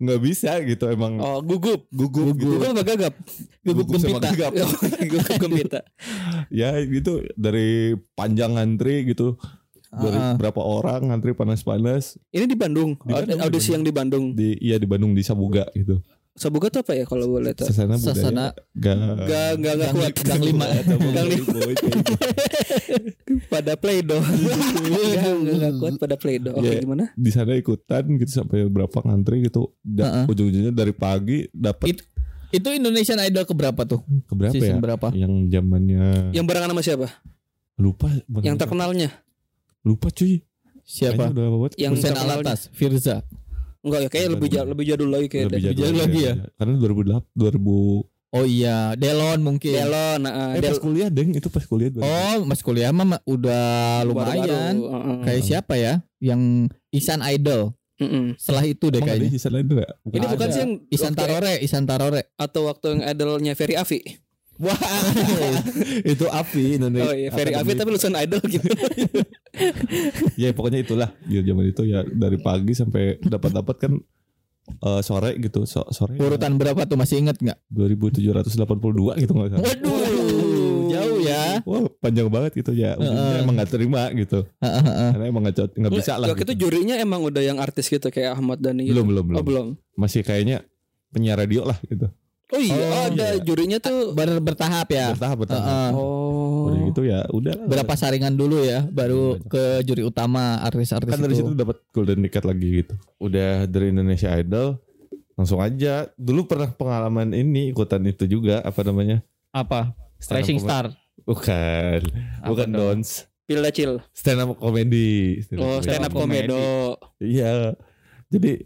nggak 0.00 0.20
bisa 0.22 0.56
gitu 0.62 0.84
emang 0.88 1.16
Oh 1.16 1.40
gugup. 1.40 1.84
gugup, 1.88 2.32
gitu 2.32 2.56
Gugup 2.56 2.72
apa 2.72 2.82
gagap? 2.82 3.14
gugup 3.60 3.86
gempita. 3.90 4.28
gagap. 4.28 4.52
gugup 5.02 5.36
gembita. 5.38 5.80
ya 6.54 6.72
gitu 6.80 7.20
dari 7.34 7.92
panjang 8.14 8.56
antri 8.56 9.04
gitu 9.06 9.36
dari 9.92 10.14
Ah. 10.14 10.34
berapa 10.34 10.60
orang 10.60 11.10
antri 11.10 11.30
panas-panas 11.30 12.14
Ini 12.28 12.44
di 12.44 12.54
Bandung. 12.54 12.94
Di 12.96 13.10
Bandung, 13.12 13.38
Audisi 13.40 13.66
di 13.66 13.74
yang 13.74 13.82
di 13.82 13.90
Bandung. 13.90 14.24
di 14.32 14.48
iya 14.58 14.76
di 14.76 14.86
Bandung 14.86 15.12
di 15.12 15.20
Sabuga 15.20 15.66
gitu 15.72 15.98
Sabuga 16.32 16.70
tuh 16.70 16.80
apa 16.80 16.94
ya 16.94 17.04
kalau 17.04 17.26
boleh 17.28 17.52
tahu? 17.52 17.66
Sasana 17.66 17.94
budaya 17.94 18.14
Sasana. 18.14 18.44
gak 18.72 18.96
Gak 19.58 19.74
gak 19.76 19.90
kuat. 19.92 20.14
gang 20.16 20.40
lima. 20.40 20.66
Gang 21.12 21.26
lima. 21.28 21.52
pada 23.50 23.74
play 23.74 23.98
doh. 24.00 24.22
Gak 25.12 25.26
gak 25.36 25.56
gak 25.58 25.74
kuat 25.76 25.94
pada 25.98 26.14
play 26.14 26.38
doh. 26.38 26.54
Oke 26.54 26.70
Iya. 26.70 26.80
gimana? 26.80 27.10
di 27.12 27.30
sana 27.30 27.52
ikutan 27.52 28.04
gitu 28.16 28.30
sampai 28.32 28.66
berapa 28.66 28.94
ngantri 28.94 29.42
gitu 29.42 29.74
Da- 29.80 30.06
Ha-ha. 30.06 30.22
ujung-ujungnya 30.26 30.72
dari 30.72 30.92
pagi 30.92 31.50
dapat 31.50 31.92
It- 31.92 32.06
Itu 32.52 32.66
Indonesian 32.68 33.18
Idol 33.20 33.44
ke 33.44 33.52
berapa 33.52 33.82
tuh? 33.84 34.02
ke 34.24 34.32
berapa 34.32 34.50
Season 34.50 34.78
ya 34.78 34.80
berapa? 34.80 35.06
yang 35.12 35.30
zamannya 35.46 36.30
Yang 36.30 36.44
barengan 36.46 36.70
sama 36.70 36.82
siapa? 36.82 37.06
lupa 37.76 38.06
Yang 38.40 38.56
terkenalnya? 38.56 39.10
Lupa 39.82 40.08
cuy 40.10 40.44
Siapa? 40.82 41.30
Udah 41.30 41.44
lama 41.46 41.58
banget. 41.60 41.72
Yang 41.78 41.92
Hussein 41.94 42.12
terkenalnya. 42.12 42.42
Alatas, 42.42 42.60
Firza. 42.70 43.16
Enggak 43.80 44.00
ya 44.00 44.08
kayak 44.10 44.28
lebih 44.34 44.48
jauh 44.50 44.68
lebih 44.68 44.84
jadul 44.84 45.08
lagi 45.08 45.26
kayak 45.26 45.44
lebih 45.48 45.62
jadul, 45.62 45.80
jadul 45.80 45.96
lagi 45.96 46.20
ya? 46.20 46.34
karena 46.52 46.74
2008 46.76 47.30
2000 47.32 48.10
Oh 48.30 48.44
iya, 48.44 48.94
Delon 48.94 49.40
mungkin. 49.40 49.70
Delon, 49.72 50.18
nah, 50.20 50.54
eh 50.54 50.58
Del 50.58 50.70
pas 50.70 50.78
kuliah 50.78 51.08
deng 51.08 51.30
itu 51.30 51.46
pas 51.46 51.62
kuliah 51.62 51.90
2000. 51.90 51.98
Oh, 52.00 52.38
Mas 52.44 52.60
kuliah 52.60 52.90
mah 52.90 53.06
ma- 53.08 53.24
udah 53.24 53.64
lumayan. 54.02 54.38
baru-baru, 54.38 54.82
uh-uh. 54.84 55.18
Kayak 55.22 55.42
siapa 55.42 55.74
ya? 55.74 55.94
Yang 56.16 56.42
Isan 56.90 57.22
Idol. 57.22 57.74
Mm-mm. 57.98 58.34
Setelah 58.34 58.64
itu 58.64 58.86
deh 58.86 58.96
Emang 58.96 59.08
kayaknya. 59.10 59.30
sisa 59.30 59.48
lain 59.48 59.66
enggak? 59.68 59.90
Ini 60.06 60.24
bukan 60.24 60.46
Ada. 60.46 60.54
sih 60.54 60.60
yang 60.60 60.72
Isan 60.88 61.12
Tarore, 61.12 61.54
Isan 61.58 61.84
Tarore. 61.84 62.22
atau 62.34 62.60
waktu 62.64 62.86
yang 62.88 63.02
idolnya 63.04 63.52
Ferry 63.52 63.74
Afi. 63.74 63.98
Wah, 64.60 64.76
itu 66.04 66.28
Avi 66.28 66.76
Indonesia. 66.76 67.08
Oh 67.08 67.16
iya, 67.16 67.32
Ferry 67.32 67.56
Afi 67.56 67.72
tapi 67.72 67.88
lulusan 67.88 68.12
idol 68.12 68.44
gitu. 68.44 68.68
ya 70.40 70.52
pokoknya 70.52 70.84
itulah 70.84 71.08
ya 71.26 71.40
zaman 71.40 71.64
itu 71.68 71.82
ya 71.84 72.04
dari 72.06 72.36
pagi 72.38 72.76
sampai 72.76 73.18
dapat 73.20 73.50
dapat 73.50 73.76
kan 73.80 73.92
eh, 74.78 75.00
sore 75.00 75.36
gitu 75.40 75.64
so, 75.64 75.82
sore 75.90 76.14
Urutan 76.16 76.60
berapa 76.60 76.84
tuh 76.84 77.00
masih 77.00 77.24
inget 77.24 77.40
nggak? 77.40 77.58
2782 77.72 79.22
gitu 79.24 79.32
nggak 79.32 79.48
salah 79.50 79.64
Waduh, 79.64 80.92
jauh 80.92 81.18
ya. 81.24 81.44
Wah 81.66 81.80
panjang 81.98 82.28
banget 82.30 82.52
gitu 82.60 82.72
ya 82.72 82.94
Ujungnya 82.94 83.42
emang 83.42 83.54
gak 83.58 83.70
terima 83.72 84.02
gitu 84.12 84.44
Heeh, 84.60 84.82
heeh. 84.84 85.10
Karena 85.16 85.26
emang 85.28 85.42
nggak 85.48 85.92
bisa 85.92 86.12
lah 86.20 86.26
Waktu 86.30 86.44
itu 86.46 86.54
gitu. 86.54 86.62
jurinya 86.68 86.96
emang 87.00 87.20
udah 87.24 87.42
yang 87.42 87.58
artis 87.58 87.88
gitu 87.90 88.06
kayak 88.12 88.36
Ahmad 88.38 88.60
Dhani 88.62 88.86
gitu. 88.86 89.00
Belum 89.00 89.06
belum 89.08 89.24
belum 89.34 89.38
Oh 89.40 89.44
belum. 89.44 89.66
Masih 89.96 90.22
kayaknya 90.22 90.62
penyiar 91.10 91.36
radio 91.40 91.66
lah 91.66 91.76
gitu 91.84 92.06
Oh 92.50 92.58
iya, 92.58 92.74
Oh, 92.74 93.02
ada 93.06 93.28
iya. 93.30 93.38
jurinya 93.38 93.78
tuh. 93.78 94.10
Ber- 94.10 94.40
bertahap 94.40 94.88
ya. 94.88 95.14
Bertahap 95.14 95.36
bertahap 95.38 95.62
Heeh. 95.62 95.90
Oh. 95.92 96.66
Udah 96.66 96.80
gitu 96.84 97.00
ya 97.02 97.20
udah. 97.28 97.54
Berapa 97.62 97.94
saringan 97.94 98.34
dulu 98.34 98.60
ya, 98.60 98.82
baru 98.84 99.38
ke 99.40 99.82
juri 99.82 100.02
utama 100.02 100.58
artis-artis 100.60 101.08
kan 101.08 101.18
dari 101.18 101.32
itu. 101.32 101.46
situ 101.46 101.54
dapat 101.54 101.78
golden 101.90 102.20
ticket 102.20 102.42
lagi 102.42 102.68
gitu 102.80 102.94
udah 103.18 103.64
dari 103.64 103.90
Indonesia 103.90 104.30
Idol 104.32 104.78
langsung 105.32 105.56
aja 105.58 106.10
dulu 106.14 106.44
pernah 106.44 106.68
pengalaman 106.68 107.32
ini 107.32 107.70
ikutan 107.70 108.02
itu 108.02 108.26
juga 108.26 108.60
apa 108.60 108.82
namanya 108.82 109.24
Apa? 109.50 109.96
Stand 110.16 110.34
up 110.34 110.40
Rising 110.42 110.58
comedy. 110.58 110.68
Star. 110.68 110.86
bukan 111.22 112.00
bukan 112.44 112.68
dong? 112.68 112.98
dons 112.98 113.24
Pilih 113.42 113.70
chill. 113.70 113.94
stand 114.10 114.38
up 114.38 114.52
comedy 114.54 115.40
Oh, 115.54 115.78
stand 115.78 116.02
up 116.02 116.12
comedy. 116.12 116.54
iya 117.20 117.72
jadi 118.26 118.64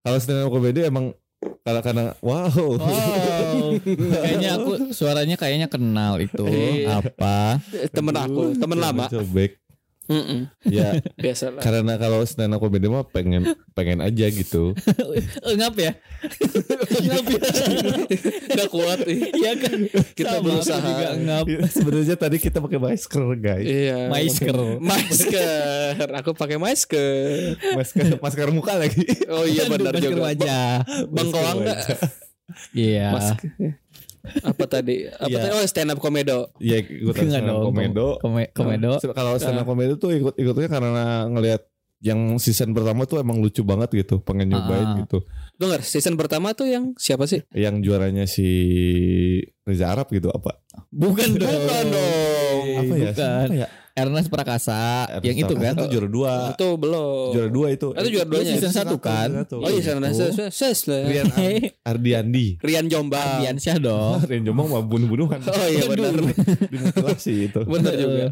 kalau 0.00 0.18
stand 0.18 0.40
up 0.40 0.50
comedy 0.50 0.80
emang 0.82 1.10
karena 1.62 1.80
karena 1.82 2.04
wow 2.18 2.50
Oh, 2.82 3.78
kayaknya 3.94 4.58
aku 4.58 4.72
suaranya 4.90 5.38
kayaknya 5.38 5.70
kenal 5.70 6.18
itu. 6.18 6.42
Iya. 6.46 6.98
Apa? 6.98 7.62
Temen 7.94 8.14
aku, 8.18 8.58
temen 8.58 8.78
lama. 8.78 9.06
Cobek. 9.06 9.61
Mm-mm. 10.12 10.40
ya 10.62 11.00
Biasa 11.16 11.48
lah. 11.50 11.60
karena 11.60 11.96
kalau 11.96 12.20
stand 12.22 12.52
up 12.52 12.60
comedy 12.60 12.84
mah 12.84 13.02
pengen 13.02 13.42
pengen 13.72 13.98
aja 13.98 14.28
gitu 14.28 14.76
Ngap 15.52 15.74
ya? 15.74 15.92
Ngap 17.02 17.24
ya? 17.26 17.40
Gak 18.52 18.68
kuat 18.68 18.98
nih. 19.02 19.20
Iya 19.32 19.52
kan? 19.56 19.78
Kita 20.12 20.30
Sama, 20.34 20.44
berusaha. 20.44 20.80
juga 20.82 21.08
ngap. 21.14 21.44
sebenarnya 21.66 22.16
tadi 22.16 22.36
kita 22.38 22.58
pakai 22.58 22.78
masker 22.78 23.22
guys 23.36 23.64
Iya. 23.64 23.98
Masker. 24.08 24.56
Masker. 24.78 26.06
Aku 26.14 26.30
pakai 26.32 26.56
masker. 26.56 27.56
masker 27.72 28.18
masker 28.18 28.48
muka 28.50 28.76
lagi 28.76 29.02
Oh 29.26 29.44
iya 29.44 29.66
benar 29.66 29.92
masker 29.92 30.12
juga. 30.12 30.22
wajah. 30.24 30.68
Bengkoang 31.08 31.56
enggak? 31.58 31.78
Iya. 32.72 33.08
Masker. 33.10 33.48
Apa 34.22 34.64
tadi? 34.66 35.04
Apa 35.04 35.26
Iya. 35.26 35.38
tadi? 35.40 35.52
Oh 35.52 35.64
stand 35.64 35.90
up 35.90 35.98
komedo. 35.98 36.54
ya 36.58 36.78
ikutan 36.78 37.26
Enggak 37.26 37.32
stand 37.34 37.46
up 37.46 37.54
dong. 37.54 37.64
komedo 37.68 38.06
Kome- 38.18 38.50
komedo. 38.50 38.92
Se- 38.96 39.10
Kalau 39.10 39.34
stand 39.36 39.58
up 39.58 39.66
comedy 39.66 39.94
tuh 39.96 40.10
ikut 40.10 40.34
ikutnya 40.34 40.68
karena 40.68 41.04
ngelihat 41.26 41.62
yang 41.98 42.18
season 42.36 42.70
pertama 42.70 43.02
tuh 43.04 43.18
emang 43.18 43.38
lucu 43.38 43.62
banget 43.62 43.94
gitu, 43.96 44.18
pengen 44.18 44.50
nyobain 44.50 44.88
Ah. 44.88 44.98
gitu. 44.98 45.22
Dengar 45.54 45.80
season 45.80 46.14
pertama 46.14 46.50
tuh 46.50 46.66
yang 46.66 46.94
siapa 46.96 47.24
sih? 47.24 47.46
Yang 47.52 47.74
juaranya 47.84 48.26
si 48.26 48.46
Reza 49.60 49.86
Arab 49.88 50.10
gitu 50.10 50.26
apa? 50.28 50.58
Bukan 50.88 51.36
dong. 51.36 51.46
Bukan 51.46 51.84
dong. 51.88 52.64
Apa 52.76 52.94
ya? 52.96 53.10
Bukan. 53.10 53.46
Siapa 53.46 53.54
ya? 53.56 53.68
Ernest 53.92 54.32
Prakasa. 54.32 55.04
Ernest 55.08 55.26
yang 55.28 55.36
itu 55.36 55.54
kan? 55.56 55.74
Itu 55.76 55.84
juara 55.92 56.08
dua. 56.08 56.32
Itu 56.56 56.68
belum. 56.80 57.26
Juara 57.36 57.50
dua 57.52 57.66
itu. 57.76 57.88
Itu 57.92 58.08
juara 58.08 58.28
duanya. 58.28 58.52
Season 58.56 58.72
satu 58.72 58.96
kan? 58.96 59.28
Oh 59.52 59.68
iya 59.68 59.80
season 59.84 60.00
lah. 60.88 61.04
Rian 61.04 61.26
Ardiandi. 61.84 62.46
Rian 62.64 62.86
Jombang. 62.88 63.44
Ardiansyah 63.44 63.76
dong. 63.76 64.16
Rian 64.30 64.42
Jombang 64.48 64.66
mah 64.72 64.82
bunuh-bunuhan. 64.84 65.40
Oh 65.44 65.66
iya 65.68 65.84
benar. 65.84 66.12
Dimutilasi 66.72 67.34
itu. 67.52 67.60
Benar 67.68 67.92
juga. 67.96 68.24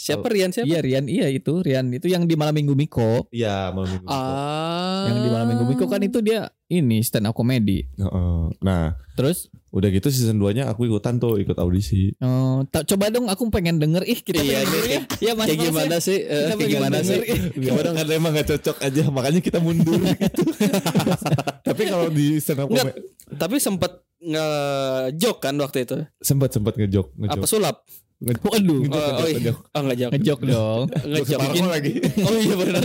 Siapa 0.00 0.26
Rian 0.26 0.48
siapa? 0.48 0.64
Iya 0.64 0.80
Rian, 0.80 1.04
iya 1.06 1.28
itu 1.28 1.60
Rian 1.60 1.92
itu 1.92 2.08
yang 2.08 2.24
di 2.24 2.32
malam 2.32 2.56
minggu 2.56 2.72
Miko. 2.72 3.28
Iya, 3.28 3.68
malam 3.68 3.92
minggu. 3.92 4.08
Ah. 4.08 5.04
Yang 5.06 5.18
di 5.20 5.28
malam 5.28 5.46
minggu 5.46 5.64
Miko 5.66 5.84
kan 5.84 6.00
itu 6.00 6.18
dia 6.20 6.48
ini 6.66 7.04
stand 7.04 7.28
up 7.28 7.36
comedy. 7.36 7.84
Heeh. 7.92 8.40
Nah, 8.58 8.96
Terus 9.12 9.52
udah 9.68 9.86
gitu 9.86 10.08
season 10.08 10.40
2-nya 10.40 10.64
aku 10.66 10.88
ikutan 10.88 11.20
tuh, 11.20 11.36
ikut 11.36 11.54
audisi. 11.54 12.16
oh, 12.18 12.64
coba 12.64 13.12
dong 13.12 13.28
aku 13.28 13.52
pengen 13.52 13.76
denger 13.76 14.00
ih 14.02 14.16
kita 14.18 14.40
Iya, 14.40 14.64
pengen 14.64 14.64
denger 14.64 14.84
iya. 14.86 14.96
ya. 14.96 15.02
Ya 15.20 15.32
Mas 15.36 15.46
Kayak 15.46 15.60
gimana 15.62 15.92
ya. 15.92 15.98
sih? 16.00 16.18
Kita 16.18 16.54
Kayak 16.56 16.70
gimana 16.72 16.96
denger, 16.96 17.04
sih? 17.04 17.18
ih. 17.28 17.40
Gimana 17.60 17.88
karena 17.92 18.12
emang 18.16 18.30
gak 18.32 18.48
cocok 18.48 18.76
aja, 18.80 19.02
makanya 19.12 19.40
kita 19.40 19.58
mundur 19.60 20.00
gitu. 20.00 20.42
Tapi 21.68 21.82
kalau 21.86 22.08
di 22.08 22.40
stand 22.40 22.64
up 22.64 22.66
comedy 22.66 23.04
Tapi 23.30 23.56
sempet 23.58 23.92
ngejok 24.20 25.36
kan 25.38 25.54
waktu 25.56 25.84
itu. 25.84 25.96
sempat 26.18 26.50
sempat 26.50 26.74
ngejok, 26.74 27.06
ngejok. 27.14 27.36
Apa 27.36 27.44
sulap? 27.44 27.76
Ngejok. 28.20 28.44
Waduh, 28.44 28.78
Ngejok, 28.84 28.92
Oh, 28.92 29.00
ngejok, 29.00 29.16
oh, 29.16 29.24
iya. 29.24 29.38
ngejok. 29.40 29.56
Oh 29.72 29.82
ngejok. 29.82 30.10
ngejok 30.12 30.40
dong. 30.44 30.82
Ngejok. 31.10 31.38
Parko 31.40 31.66
lagi. 31.66 31.92
Oh 32.20 32.34
iya 32.36 32.54
benar. 32.54 32.84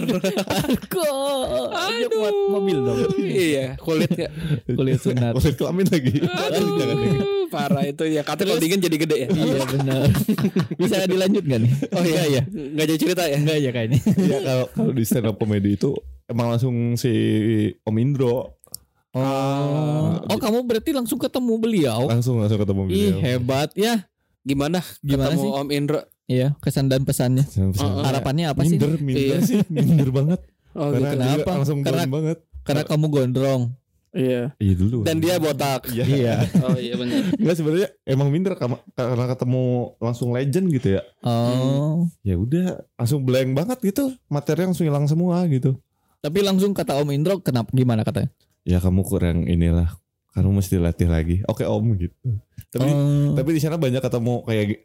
Kok 0.88 1.64
ngejok 1.76 2.12
buat 2.14 2.36
mobil 2.50 2.78
dong. 2.80 3.00
iya, 3.20 3.66
kulit 3.78 4.12
ya. 4.16 4.30
Kulit 4.66 4.98
sunat. 4.98 5.34
Kulit 5.38 5.56
kelamin 5.56 5.88
lagi. 5.88 6.14
Jangan. 6.18 6.56
Aduh, 6.56 7.28
parah 7.48 7.84
itu 7.84 8.04
ya. 8.06 8.22
Katanya 8.22 8.48
kalau 8.50 8.62
dingin 8.64 8.80
jadi 8.80 8.98
gede 8.98 9.16
ya. 9.18 9.28
Iya 9.30 9.64
benar. 9.68 10.02
Bisa 10.80 10.96
dilanjut 11.04 11.44
gak 11.44 11.60
nih? 11.62 11.72
Oh 11.92 12.04
iya 12.04 12.24
ya. 12.32 12.42
Enggak 12.48 12.86
jadi 12.88 13.00
cerita 13.02 13.24
ya. 13.26 13.36
Enggak 13.36 13.58
ya 13.60 13.70
kayaknya. 13.72 14.00
Iya 14.08 14.38
kalau 14.40 14.66
kalau 14.72 14.92
di 14.92 15.04
stand 15.04 15.28
up 15.28 15.36
comedy 15.36 15.76
itu 15.76 15.92
emang 16.26 16.48
langsung 16.50 16.96
si 16.96 17.12
Om 17.84 17.96
Indro 17.98 18.56
Oh, 19.16 20.20
oh 20.22 20.36
kamu 20.36 20.68
berarti 20.68 20.92
langsung 20.92 21.16
ketemu 21.16 21.56
beliau? 21.56 22.04
langsung 22.04 22.36
langsung 22.36 22.60
ketemu 22.60 22.82
Ih 22.84 23.16
beliau. 23.16 23.20
hebat 23.22 23.72
ya. 23.72 24.04
Gimana? 24.46 24.80
Gimana 25.02 25.34
ketemu 25.34 25.42
sih? 25.42 25.52
Om 25.52 25.70
Indro? 25.74 26.00
Iya 26.26 26.48
kesan 26.58 26.86
dan 26.88 27.02
pesannya. 27.02 27.46
Harapannya 28.02 28.50
apa 28.50 28.62
sih? 28.62 28.78
minder, 28.78 28.98
minder 28.98 29.38
Iya. 29.38 29.38
sih, 29.42 29.58
minder 29.68 30.10
banget. 30.10 30.40
Oh 30.76 30.92
Karena 30.92 31.08
gitu. 31.08 31.16
dia 31.16 31.32
Kenapa? 31.40 31.52
langsung 31.56 31.78
Karena- 31.82 32.04
banget. 32.06 32.38
Karena 32.62 32.84
kamu 32.84 33.06
gondrong. 33.08 33.62
Iya. 34.12 34.52
Iya 34.60 34.74
dulu. 34.76 34.98
Dan 35.04 35.18
dia 35.20 35.40
botak. 35.40 35.88
Iya. 35.88 36.04
Iya. 36.20 36.36
Oh 36.60 36.76
iya 36.76 36.94
benar. 36.96 37.32
Enggak 37.32 37.56
sebenarnya 37.56 37.90
emang 38.04 38.28
minder 38.28 38.54
karena 38.56 39.26
ketemu 39.26 39.64
langsung 39.98 40.36
legend 40.36 40.68
gitu 40.70 41.00
ya. 41.00 41.02
Oh. 41.22 42.04
Ya 42.24 42.36
udah 42.36 42.84
langsung 42.96 43.24
blank 43.24 43.56
banget 43.56 43.80
gitu. 43.82 44.12
Materi 44.28 44.68
langsung 44.68 44.84
hilang 44.84 45.08
semua 45.08 45.48
gitu. 45.48 45.80
Tapi 46.20 46.44
langsung 46.44 46.72
kata 46.72 47.00
Om 47.00 47.12
Indro 47.12 47.40
kenapa 47.40 47.72
gimana 47.72 48.04
katanya? 48.04 48.28
Ya 48.68 48.84
kamu 48.84 49.04
kurang 49.04 49.48
inilah. 49.48 49.96
Kamu 50.36 50.52
mesti 50.54 50.76
latih 50.76 51.08
lagi. 51.08 51.40
Oke 51.46 51.64
Om 51.64 51.96
gitu. 51.96 52.16
Tapi 52.70 52.86
Oh. 52.86 53.32
tapi 53.34 53.50
di 53.52 53.60
sana 53.60 53.76
banyak 53.76 54.00
ketemu 54.00 54.44
kayak 54.44 54.84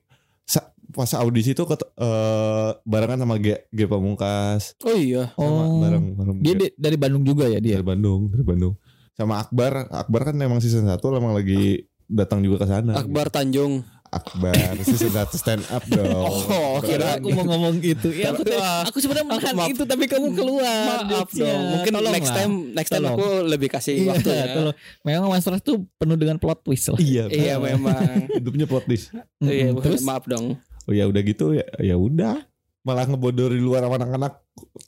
pas 0.90 1.06
audisi 1.14 1.54
tuh 1.54 1.62
ket, 1.64 1.86
eh, 1.86 2.70
barengan 2.82 3.14
sama 3.20 3.38
G, 3.38 3.62
G 3.64 3.86
Pamungkas 3.86 4.74
Oh 4.80 4.90
iya. 4.92 5.30
sama 5.32 5.46
Oh. 5.64 5.78
bareng 5.78 6.04
bareng 6.12 6.36
Dia 6.40 6.54
G- 6.56 6.74
dari 6.74 6.96
Bandung 6.96 7.22
juga 7.22 7.46
ya 7.46 7.58
dia. 7.58 7.78
dari 7.78 7.86
Bandung 7.86 8.26
dari 8.26 8.42
Bandung 8.42 8.74
sama 9.12 9.38
Akbar 9.38 9.86
Akbar 9.88 10.20
kan 10.24 10.36
emang 10.36 10.58
season 10.58 10.82
1 10.84 10.98
emang 11.14 11.30
lagi 11.30 11.86
datang 12.04 12.42
juga 12.42 12.62
ke 12.62 12.66
sana 12.68 12.94
Akbar 12.96 13.30
Tanjung. 13.30 13.86
Akbar 14.10 14.50
season 14.80 15.14
1 15.14 15.30
stand 15.32 15.62
up 15.68 15.86
dong 15.86 16.10
Oh, 16.10 16.82
Kira 16.82 17.14
aku 17.14 17.30
mau 17.30 17.46
ngomong 17.46 17.78
gitu. 17.78 18.10
Ya 18.10 18.30
aku, 18.30 18.42
aku 18.84 18.98
sebenarnya 18.98 19.22
menahan 19.24 19.54
Maaf. 19.54 19.70
itu 19.70 19.82
tapi 19.84 20.04
kamu 20.04 20.34
keluar. 20.34 21.06
Maaf 21.06 21.30
dong. 21.30 21.60
Mungkin 21.72 21.92
Tolong 21.92 22.12
next 22.12 22.28
lah. 22.28 22.36
time 22.36 22.52
next 22.72 22.90
time 22.90 23.02
Tolong. 23.02 23.14
aku 23.14 23.26
lebih 23.46 23.68
kasih 23.68 23.94
Iya, 23.96 24.10
waktu 24.10 24.28
ya. 24.28 24.44
tolong. 24.52 24.76
Memang 25.00 25.28
Mas 25.28 25.46
Ras 25.46 25.60
tuh 25.60 25.76
penuh 25.94 26.14
dengan 26.14 26.36
plot 26.36 26.58
twist 26.60 26.90
lah. 26.90 26.98
iya 26.98 27.24
Iya 27.26 27.54
memang. 27.56 28.02
hidupnya 28.36 28.66
plot 28.66 28.84
twist 28.84 29.14
Iya. 29.38 29.78
Terus 29.78 30.02
maaf 30.02 30.26
dong. 30.26 30.58
oh 30.82 30.92
ya 30.92 31.06
udah 31.06 31.22
gitu 31.22 31.52
ya 31.52 31.62
ya 31.78 31.94
udah 31.94 32.42
malah 32.80 33.04
ngebodori 33.04 33.56
luar 33.56 33.84
sama 33.84 33.94
anak-anak 33.96 34.32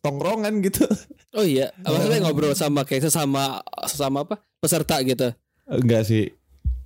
tongkrongan 0.00 0.58
gitu 0.60 0.82
Oh 1.36 1.40
iya, 1.42 1.70
maksudnya 1.78 2.20
ngobrol 2.22 2.52
sama 2.52 2.82
kayak 2.82 3.06
sesama 3.06 3.62
sesama 3.84 4.20
apa? 4.22 4.36
Peserta 4.58 4.98
gitu. 5.00 5.30
enggak 5.64 6.02
sih 6.02 6.28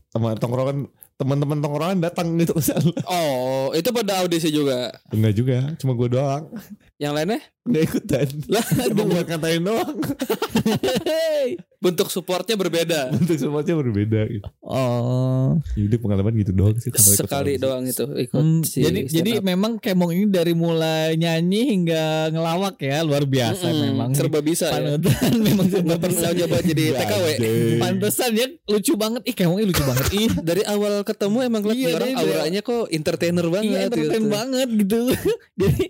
sama 0.06 0.34
tongkrongan 0.34 0.86
teman-teman 1.16 1.58
tongkrongan 1.58 1.98
datang 2.00 2.36
gitu 2.36 2.52
ke 2.52 2.62
sana 2.62 2.92
Oh, 3.08 3.72
itu 3.72 3.88
pada 3.88 4.20
audisi 4.20 4.52
juga. 4.52 4.92
enggak 5.08 5.32
juga 5.32 5.56
cuma 5.76 5.92
gue 5.92 6.08
doang. 6.12 6.44
Yang 6.96 7.12
lainnya 7.12 7.40
enggak 7.66 7.82
ikutan 7.84 8.26
Lah, 8.46 8.64
cuma 8.88 9.02
buat 9.04 9.26
ngatain 9.26 9.60
doang 9.60 9.96
bentuk 11.76 12.08
supportnya 12.08 12.56
berbeda. 12.56 13.12
untuk 13.12 13.36
semuanya 13.36 13.74
berbeda 13.74 14.20
gitu. 14.26 14.48
Oh. 14.60 15.54
Jadi 15.70 15.96
pengalaman 15.96 16.34
gitu 16.34 16.50
doang 16.50 16.74
sih 16.74 16.90
Sekali 16.90 17.56
doang 17.56 17.84
itu 17.84 18.02
ikut 18.02 18.34
Hmm, 18.34 18.60
si 18.62 18.80
jadi 18.80 19.06
jadi 19.06 19.32
up. 19.38 19.44
memang 19.44 19.72
Kemong 19.76 20.10
ini 20.10 20.26
dari 20.26 20.50
mulai 20.52 21.14
nyanyi 21.14 21.68
hingga 21.68 22.02
ngelawak 22.28 22.80
ya 22.80 23.02
luar 23.02 23.22
biasa 23.22 23.62
Mm-mm, 23.62 23.82
memang. 23.86 24.10
serba 24.12 24.40
bisa 24.40 24.66
ya. 24.66 24.96
Panutan 24.96 25.32
memang 25.46 25.66
serba 25.68 25.94
Nggak 25.94 26.00
bisa. 26.08 26.26
nyoba 26.32 26.56
jadi 26.60 26.84
TKW. 26.96 27.26
Pantesan 27.78 28.30
ya 28.32 28.46
lucu 28.66 28.92
banget. 28.94 29.22
Ih 29.24 29.34
Kemong 29.36 29.56
ini 29.56 29.66
lucu 29.68 29.82
banget. 29.84 30.06
Ih 30.12 30.30
Dari 30.40 30.62
awal 30.64 31.02
ketemu 31.02 31.38
emang 31.44 31.62
Iya, 31.68 31.92
orang 31.92 32.10
auranya 32.16 32.60
kok 32.62 32.88
entertainer 32.88 33.46
banget. 33.46 33.68
iya 33.68 33.80
entertain 33.86 34.22
gitu. 34.22 34.32
banget 34.32 34.68
gitu. 34.72 35.00
Jadi 35.60 35.82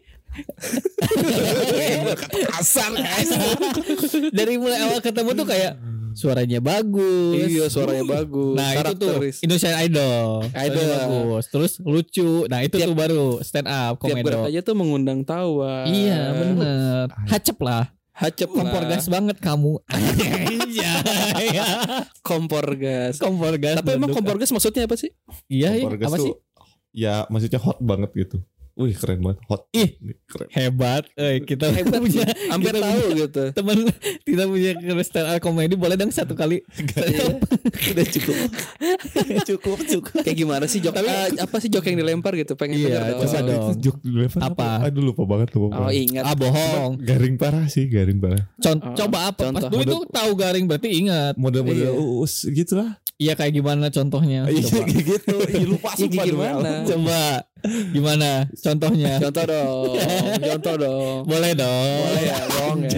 Kasar 2.51 2.90
dari 4.33 4.55
mulai 4.57 4.79
awal 4.83 5.01
ketemu 5.01 5.31
tuh 5.35 5.46
kayak 5.46 5.72
suaranya 6.16 6.59
bagus. 6.64 7.37
Iya 7.37 7.66
suaranya 7.68 8.05
bagus. 8.09 8.57
Nah 8.57 8.68
itu 8.72 8.92
tuh. 8.96 9.16
Indonesian 9.44 9.77
Idol. 9.85 10.49
Idol. 10.49 10.81
Suaranya 10.81 10.96
bagus. 11.05 11.44
Terus 11.53 11.72
lucu. 11.85 12.31
Nah 12.49 12.64
itu 12.64 12.77
Tiap- 12.81 12.88
tuh 12.88 12.96
baru 12.96 13.25
stand 13.44 13.68
up 13.68 14.01
Tiap 14.01 14.16
komedo. 14.16 14.25
gerak 14.25 14.42
aja 14.49 14.61
tuh 14.64 14.75
mengundang 14.75 15.20
tawa. 15.22 15.85
Iya 15.85 16.33
bener. 16.33 17.05
Hacep 17.29 17.59
lah. 17.61 17.92
Hacep 18.16 18.49
Kompor 18.49 18.88
gas 18.88 19.07
banget 19.12 19.37
kamu. 19.38 19.77
Iya. 20.77 20.92
iya. 21.40 21.68
Kompor 22.20 22.77
gas. 22.77 23.16
Kompor 23.16 23.57
gas. 23.57 23.81
Tapi 23.81 23.96
emang 23.96 24.12
kompor 24.12 24.37
gas 24.37 24.53
maksudnya 24.53 24.85
apa 24.85 24.96
sih? 24.96 25.09
Iya, 25.49 25.72
iya. 25.72 25.85
Kompor 25.88 25.96
gas 25.96 26.09
apa 26.09 26.16
tuh, 26.20 26.27
sih? 26.29 26.35
Ya 26.92 27.25
maksudnya 27.29 27.61
hot 27.61 27.81
banget 27.81 28.12
gitu. 28.12 28.37
Wih 28.77 28.93
keren 28.93 29.19
banget 29.19 29.41
hot. 29.47 29.73
Ih. 29.73 29.97
keren. 30.23 30.49
Hebat. 30.51 31.09
Eh, 31.15 31.41
kita 31.41 31.73
Hebat 31.73 31.97
punya 31.97 32.29
Hampir 32.47 32.77
tahu 32.77 33.01
punya 33.09 33.17
gitu. 33.19 33.45
teman 33.51 33.79
kita 34.23 34.43
punya 34.45 34.71
stand 35.01 35.27
up 35.27 35.41
komedi 35.41 35.75
boleh 35.75 35.97
dong 35.97 36.11
satu 36.11 36.33
kali. 36.33 36.61
Udah 37.89 38.07
cukup. 38.07 38.37
cukup 39.43 39.79
cukup. 39.81 40.21
Kayak 40.21 40.37
gimana 40.37 40.65
sih 40.67 40.79
jok? 40.79 40.93
eh, 40.95 41.41
apa 41.41 41.57
sih 41.57 41.69
jok 41.69 41.85
yang 41.85 41.97
dilempar 41.99 42.37
gitu? 42.37 42.53
Pengen 42.53 42.77
Iya, 42.79 43.17
denger 43.17 43.25
coba 43.25 43.39
dong. 43.43 43.81
Jok 43.81 43.97
dilempar 43.99 44.41
Apa? 44.45 44.69
Aduh 44.85 45.03
lupa 45.03 45.23
banget 45.25 45.49
lupa 45.53 45.67
Oh 45.67 45.81
banget. 45.83 45.97
ingat. 46.07 46.23
Ah 46.23 46.35
bohong. 46.35 46.91
Garing 47.01 47.35
parah 47.35 47.67
sih 47.67 47.89
garing 47.89 48.19
parah. 48.19 48.45
Con- 48.59 48.79
Oh, 48.79 48.93
coba 48.95 49.33
apa? 49.33 49.51
Pas 49.51 49.57
contoh. 49.57 49.71
dulu 49.73 49.83
itu 49.83 49.99
tahu 50.12 50.31
garing 50.37 50.65
berarti 50.67 50.89
ingat. 50.93 51.35
Model-model 51.35 51.81
Iya. 51.89 51.93
uus 51.97 52.45
gitu 52.45 52.77
lah. 52.77 53.01
Iya 53.17 53.33
kayak 53.33 53.53
gimana 53.57 53.89
contohnya? 53.89 54.45
Iya 54.45 54.61
gitu. 54.93 55.37
Iya 55.49 55.65
lupa 55.65 55.97
Iya, 55.97 56.05
sumpah 56.05 56.25
demi 56.25 56.37
gimana? 56.37 56.71
Coba 56.85 57.21
gimana 57.97 58.29
contohnya? 58.53 59.13
Contoh 59.25 59.45
dong. 59.49 59.93
Contoh 60.37 60.75
dong. 60.77 61.19
Boleh 61.25 61.53
dong. 61.57 61.97
Boleh 62.05 62.23
ya, 62.23 62.37
bohong 62.45 62.79
ya. 62.85 62.91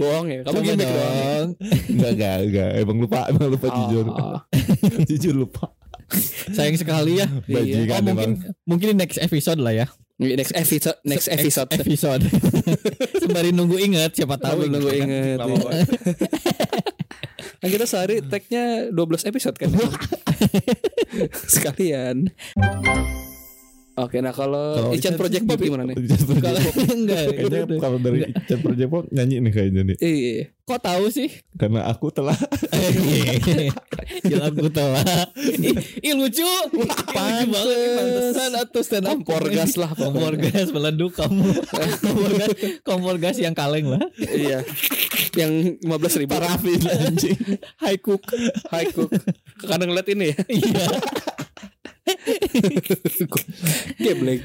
Bohong 0.00 0.26
ya. 0.32 0.40
Kamu 0.48 0.58
gimmick 0.64 0.88
dong. 0.88 1.46
Enggak 1.92 2.10
enggak 2.16 2.36
enggak. 2.48 2.70
Emang 2.80 2.96
lupa 3.04 3.20
emang 3.28 3.48
lupa 3.52 3.66
jujur. 3.68 4.04
Oh, 4.08 4.40
jujur 5.12 5.34
lupa. 5.36 5.68
Sayang 6.52 6.80
sekali 6.80 7.20
ya. 7.20 7.28
Bajingan 7.28 8.00
Oh, 8.00 8.16
mungkin 8.16 8.30
emang. 8.32 8.32
mungkin 8.64 8.88
next 8.96 9.20
episode 9.20 9.60
lah 9.60 9.76
ya. 9.76 9.86
Next 10.16 10.54
episode, 10.54 10.96
next 11.04 11.28
episode. 11.28 11.68
episode. 11.68 12.22
Sembari 13.20 13.50
nunggu 13.52 13.76
ingat 13.76 14.16
siapa 14.16 14.40
tahu 14.40 14.64
Tahu 14.64 14.72
nunggu 14.72 14.90
inget. 14.96 15.36
Kan 17.62 17.70
kita 17.70 17.86
sehari 17.86 18.18
tag-nya 18.26 18.90
12 18.90 19.22
episode 19.30 19.54
kan. 19.54 19.70
Sekalian. 21.54 22.34
Oke, 23.92 24.24
nah 24.24 24.32
kalau 24.32 24.88
Ican 24.96 25.12
Ican 25.12 25.14
Project 25.20 25.44
Pop 25.44 25.60
gimana 25.60 25.84
nih? 25.84 25.96
Ican 26.08 26.22
Project 26.24 26.44
Kalau 26.48 26.60
Pop. 26.64 26.74
enggak, 26.96 27.22
Kayaknya 27.28 27.76
kalau 27.76 27.98
dari 28.00 28.18
Ican 28.24 28.58
Project 28.64 28.88
Pop 28.88 29.04
nyanyi 29.12 29.36
nih 29.44 29.52
kayaknya 29.52 29.82
nih. 29.84 29.96
Iya. 30.00 30.44
kok 30.62 30.80
tahu 30.80 31.10
sih? 31.10 31.28
Karena 31.58 31.84
aku 31.84 32.08
telah 32.08 32.38
Gila 34.24 34.48
aku 34.48 34.70
telah. 34.70 35.04
Ih, 36.00 36.14
lucu. 36.14 36.46
Pantesan 37.12 38.52
atau 38.56 38.80
stand 38.80 39.10
up 39.10 39.18
Kompor 39.20 39.50
gas 39.50 39.74
lah 39.76 39.90
Kompor 39.92 40.38
gas 40.38 40.70
meleduk 40.70 41.12
kamu. 41.12 41.44
kompor 42.00 42.30
gas, 42.38 42.50
kompor 42.86 43.16
gas 43.18 43.36
yang 43.42 43.52
kaleng 43.52 43.90
lah. 43.90 44.00
Iya. 44.16 44.62
Yang 45.34 45.82
15 45.84 46.20
ribu. 46.24 46.30
parafin 46.32 46.80
anjing. 46.88 47.36
High 47.82 48.00
cook. 48.00 48.22
High 48.70 48.88
cook. 48.94 49.10
Kadang 49.60 49.92
ngeliat 49.92 50.08
ini 50.08 50.32
ya. 50.32 50.36
Iya. 50.46 50.86
Geblek. 53.98 54.42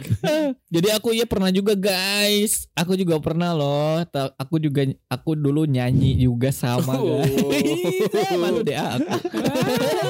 Jadi 0.69 0.87
aku 0.93 1.13
ya 1.13 1.25
pernah 1.25 1.49
juga 1.49 1.73
guys. 1.73 2.69
Aku 2.73 2.93
juga 2.93 3.17
pernah 3.17 3.53
loh. 3.53 4.01
Aku 4.37 4.57
juga 4.57 4.85
aku 5.07 5.33
dulu 5.33 5.65
nyanyi 5.65 6.17
juga 6.17 6.51
sama 6.51 6.97
Oh. 6.97 7.21
guys. 7.23 8.37
Malu 8.41 8.61
deh 8.61 8.77
ah, 8.77 8.97
aku. 8.97 9.37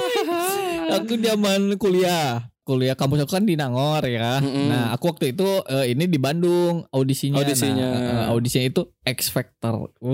aku 0.97 1.13
zaman 1.19 1.62
kuliah. 1.77 2.47
Kuliah 2.67 2.99
kampus 2.99 3.23
aku 3.23 3.31
kan 3.31 3.47
di 3.47 3.55
Nangor 3.55 4.03
ya. 4.03 4.43
Mm-mm. 4.43 4.67
Nah, 4.67 4.91
aku 4.91 5.15
waktu 5.15 5.31
itu 5.31 5.47
eh, 5.71 5.95
ini 5.95 6.03
di 6.03 6.19
Bandung 6.19 6.83
audisinya. 6.91 7.39
Audisinya. 7.39 7.88
Nah, 7.95 8.03
eh, 8.03 8.25
audisinya 8.27 8.67
itu 8.67 8.81
X 9.07 9.31
Factor. 9.31 9.88
Wow, 10.03 10.12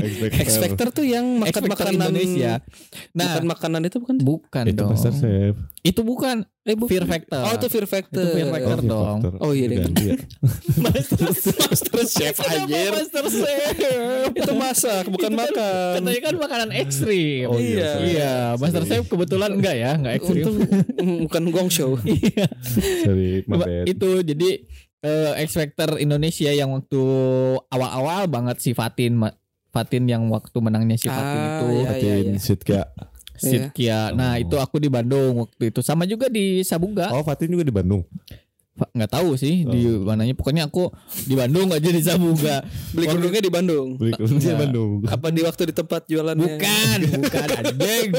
X 0.00 0.40
X 0.40 0.50
Factor 0.56 0.88
tuh 0.88 1.04
yang 1.04 1.36
makan 1.36 1.52
Factor 1.52 1.92
makanan 1.92 1.92
Indonesia. 2.00 2.64
Nah, 3.12 3.12
Nah, 3.12 3.24
makan 3.28 3.44
makanan 3.52 3.80
itu 3.92 3.96
bukan? 4.00 4.16
bukan 4.24 4.64
Itu 4.72 4.80
dong. 4.80 4.96
Master 4.96 5.12
Chef. 5.20 5.52
Itu 5.86 6.02
bukan 6.02 6.42
Eh, 6.66 6.74
bukan. 6.74 6.90
Fear 6.90 7.06
Factor. 7.06 7.42
Oh, 7.46 7.52
itu 7.54 7.66
Fear 7.70 7.86
Factor. 7.86 8.26
Itu 8.26 8.34
Fear 8.34 8.48
Factor. 8.50 8.74
Fear 8.74 8.90
dong. 8.90 9.18
Factor. 9.22 9.32
Oh, 9.38 9.54
iya 9.54 9.70
deh. 9.70 9.78
Ganti 9.86 10.02
ya. 10.02 10.14
Master, 10.82 11.26
Master 11.62 12.00
Chef 12.10 12.36
anjir. 12.42 12.90
Master 12.90 13.24
Chef. 13.30 13.76
Itu 14.34 14.52
masak, 14.58 15.04
bukan 15.06 15.30
Itu 15.30 15.38
kan 15.38 15.46
makan. 15.46 15.94
Katanya 16.02 16.20
kan 16.26 16.34
makanan 16.42 16.68
ekstrim. 16.74 17.46
Oh, 17.46 17.62
iya. 17.62 17.90
Iya, 18.02 18.34
Master 18.58 18.82
Chef 18.82 19.06
kebetulan 19.06 19.54
enggak 19.54 19.78
ya, 19.78 19.94
enggak 19.94 20.18
ekstrim. 20.18 20.42
Untung 20.42 20.56
bukan 21.30 21.42
gong 21.54 21.70
show. 21.70 21.94
Iya. 22.02 22.50
Sorry, 23.06 23.46
itu 23.86 24.08
jadi 24.26 24.48
eh, 25.06 25.32
X 25.46 25.54
Factor 25.54 26.02
Indonesia 26.02 26.50
yang 26.50 26.74
waktu 26.74 27.02
awal-awal 27.70 28.26
banget 28.26 28.58
si 28.58 28.74
Fatin 28.74 29.22
Fatin 29.70 30.08
yang 30.10 30.26
waktu 30.34 30.56
menangnya 30.58 30.98
si 30.98 31.06
Fatin 31.06 31.38
Ah, 31.38 31.46
itu 31.62 31.66
iya. 31.70 31.86
Fatin 31.86 32.26
Sitka. 32.42 32.80
Sitkia. 33.38 34.10
Nah, 34.10 34.34
Oh. 34.34 34.42
itu 34.42 34.54
aku 34.56 34.76
di 34.76 34.86
Bandung 34.86 35.42
waktu 35.42 35.68
itu. 35.68 35.78
Sama 35.80 36.04
juga 36.04 36.26
di 36.26 36.60
Sabuga. 36.60 37.10
Oh, 37.10 37.20
Fatin 37.20 37.48
juga 37.48 37.62
di 37.62 37.70
Bandung. 37.70 38.02
Nggak 38.76 39.08
tahu 39.08 39.32
sih 39.34 39.64
di 39.64 39.88
Oh. 39.88 40.04
mananya. 40.04 40.32
Pokoknya 40.32 40.68
aku 40.68 40.90
di 41.24 41.32
Bandung 41.32 41.70
aja 41.70 41.88
di 41.88 41.98
Sabuga. 41.98 42.60
Beli 42.92 43.04
kerudungnya 43.06 43.40
di 43.40 43.48
Bandung. 43.48 43.86
Beli 43.96 44.10
kerudung 44.12 44.36
di 44.36 44.44
Enggak. 44.44 44.60
Bandung. 44.60 44.90
Apa 45.06 45.26
di 45.30 45.40
waktu 45.40 45.62
di 45.64 45.72
tempat 45.72 46.00
jualannya? 46.04 46.44
Bukan, 46.44 46.98
bukan 47.16 47.42
anjing. 47.56 48.08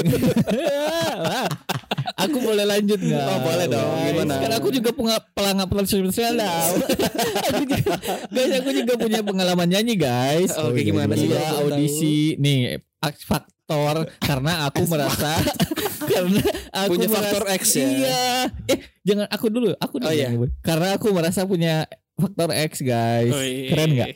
aku 2.17 2.38
boleh 2.41 2.65
lanjut 2.65 2.97
nggak? 2.97 3.23
Oh, 3.23 3.39
boleh 3.39 3.65
dong. 3.69 3.91
Guys, 3.93 4.06
Gimana? 4.10 4.34
Kan 4.41 4.51
aku 4.58 4.67
juga 4.73 4.89
punya 4.91 5.17
pelanggan 5.32 5.67
profesional. 5.69 6.65
aku 6.73 7.51
juga, 7.62 7.75
guys, 8.34 8.51
aku 8.58 8.69
juga 8.73 8.93
punya 8.97 9.19
pengalaman 9.21 9.67
nyanyi, 9.69 9.93
guys. 9.93 10.49
Oh, 10.58 10.73
Oke, 10.73 10.82
gimana 10.82 11.13
sih? 11.13 11.30
Iya, 11.30 11.62
audisi 11.62 12.15
nih 12.38 12.82
X 12.97 13.30
Factor 13.67 14.08
karena 14.23 14.51
aku 14.71 14.82
merasa 14.88 15.32
karena 16.12 16.39
aku 16.71 16.91
Punya 16.95 17.08
merasa- 17.12 17.19
faktor 17.19 17.43
X 17.51 17.63
ya? 17.75 17.84
Iya. 17.84 18.23
Eh, 18.71 18.80
jangan 19.03 19.27
aku 19.27 19.45
dulu, 19.51 19.75
aku 19.75 19.99
dulu. 19.99 20.08
Oh, 20.08 20.15
iya. 20.15 20.32
Karena 20.63 20.95
aku 20.95 21.12
merasa 21.12 21.43
punya 21.43 21.84
faktor 22.15 22.56
X, 22.56 22.80
guys. 22.80 23.27
Oh, 23.36 23.43
iya. 23.43 23.67
Keren 23.75 23.89
nggak? 23.91 24.10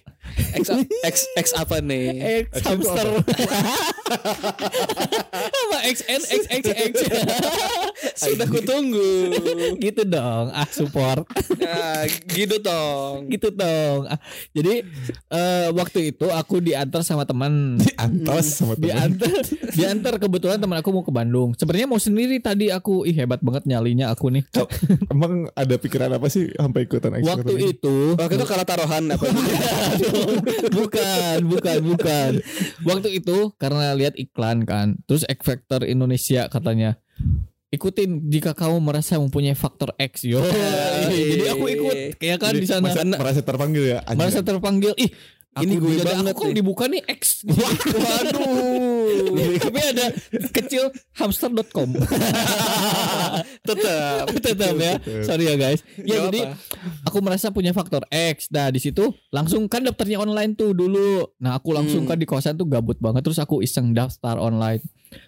X, 0.56 0.66
X, 1.04 1.16
X 1.36 1.48
apa 1.60 1.84
nih? 1.84 2.48
X 2.48 2.64
hamster. 2.64 3.08
Sama 5.52 5.80
XN 5.88 6.22
XXX. 6.22 6.94
Sudah 8.18 8.48
kutunggu. 8.48 9.12
gitu 9.80 10.04
dong. 10.06 10.52
Ah, 10.52 10.68
support. 10.70 11.26
Ya, 11.58 12.06
gitu 12.32 12.58
dong. 12.60 13.30
gitu 13.32 13.50
dong. 13.54 14.08
Ah, 14.10 14.20
jadi 14.52 14.84
eh, 15.32 15.68
waktu 15.72 16.14
itu 16.16 16.28
aku 16.30 16.60
diantar 16.60 17.02
sama 17.06 17.24
teman. 17.24 17.80
Antos 17.96 18.62
sama 18.62 18.76
teman. 18.76 19.16
Diantar, 19.16 19.32
diantar 19.74 20.14
kebetulan 20.20 20.58
teman 20.60 20.78
aku 20.80 20.90
mau 20.92 21.04
ke 21.06 21.14
Bandung. 21.14 21.56
Sebenarnya 21.56 21.88
mau 21.88 22.02
sendiri 22.02 22.38
tadi 22.44 22.70
aku. 22.70 23.04
Ih 23.08 23.16
hebat 23.16 23.40
banget 23.42 23.68
nyalinya 23.68 24.12
aku 24.12 24.30
nih. 24.34 24.44
Emang 25.14 25.48
ada 25.56 25.76
pikiran 25.78 26.12
apa 26.16 26.28
sih 26.28 26.52
sampai 26.54 26.86
ikutan 26.86 27.18
X 27.20 27.24
Waktu 27.26 27.54
ini? 27.58 27.74
itu 27.78 27.96
Waktu 28.18 28.34
itu 28.38 28.46
kalah 28.48 28.68
taruhan 28.68 29.04
apa? 29.14 29.26
bukan, 30.78 31.38
bukan, 31.48 31.78
bukan. 31.84 32.32
Waktu 32.86 33.10
itu 33.22 33.54
karena 33.58 33.94
lihat 34.02 34.18
iklan 34.18 34.66
kan, 34.66 34.98
terus 35.06 35.22
X 35.24 35.38
Factor 35.46 35.86
Indonesia 35.86 36.50
katanya 36.50 36.98
ikutin 37.72 38.28
jika 38.28 38.52
kamu 38.52 38.84
merasa 38.84 39.16
mempunyai 39.16 39.56
faktor 39.56 39.96
X 39.96 40.28
yo. 40.28 40.44
Jadi 41.08 41.48
aku 41.48 41.66
ikut, 41.72 41.96
kayak 42.20 42.38
kan 42.42 42.52
di 42.52 42.68
sana 42.68 42.84
Masa- 42.84 43.08
merasa 43.08 43.40
terpanggil 43.40 43.84
ya. 43.96 44.00
anjing. 44.04 44.20
merasa 44.20 44.40
terpanggil. 44.44 44.92
Ih, 45.00 45.10
Ini 45.54 45.76
aku 45.76 45.84
gue 45.84 45.94
jadi 46.00 46.14
aku 46.24 46.44
nih. 46.48 46.56
dibuka 46.56 46.88
nih 46.88 47.04
X. 47.12 47.44
Waduh. 47.98 49.36
Tapi 49.60 49.80
ada 49.84 50.06
kecil 50.50 50.88
hamster.com. 51.14 51.92
Tetap. 53.68 54.26
Tetap 54.48 54.74
ya. 54.76 54.94
Sorry 55.22 55.46
ya 55.46 55.56
guys. 55.56 55.84
Ya 55.98 56.18
Gak 56.18 56.24
jadi 56.30 56.42
apa. 56.48 56.56
aku 57.04 57.18
merasa 57.20 57.50
punya 57.50 57.72
faktor 57.72 58.08
X. 58.08 58.48
Nah 58.48 58.70
di 58.70 58.80
situ 58.80 59.12
langsung 59.30 59.68
kan 59.68 59.84
daftarnya 59.84 60.20
online 60.20 60.56
tuh 60.56 60.72
dulu. 60.72 61.28
Nah 61.38 61.56
aku 61.56 61.72
langsung 61.72 62.02
Hmm. 62.02 62.08
kan 62.08 62.18
di 62.18 62.26
kosan 62.26 62.56
tuh 62.56 62.66
gabut 62.66 62.96
banget. 62.98 63.20
Terus 63.22 63.38
aku 63.38 63.60
iseng 63.60 63.92
daftar 63.92 64.38
online. 64.38 64.80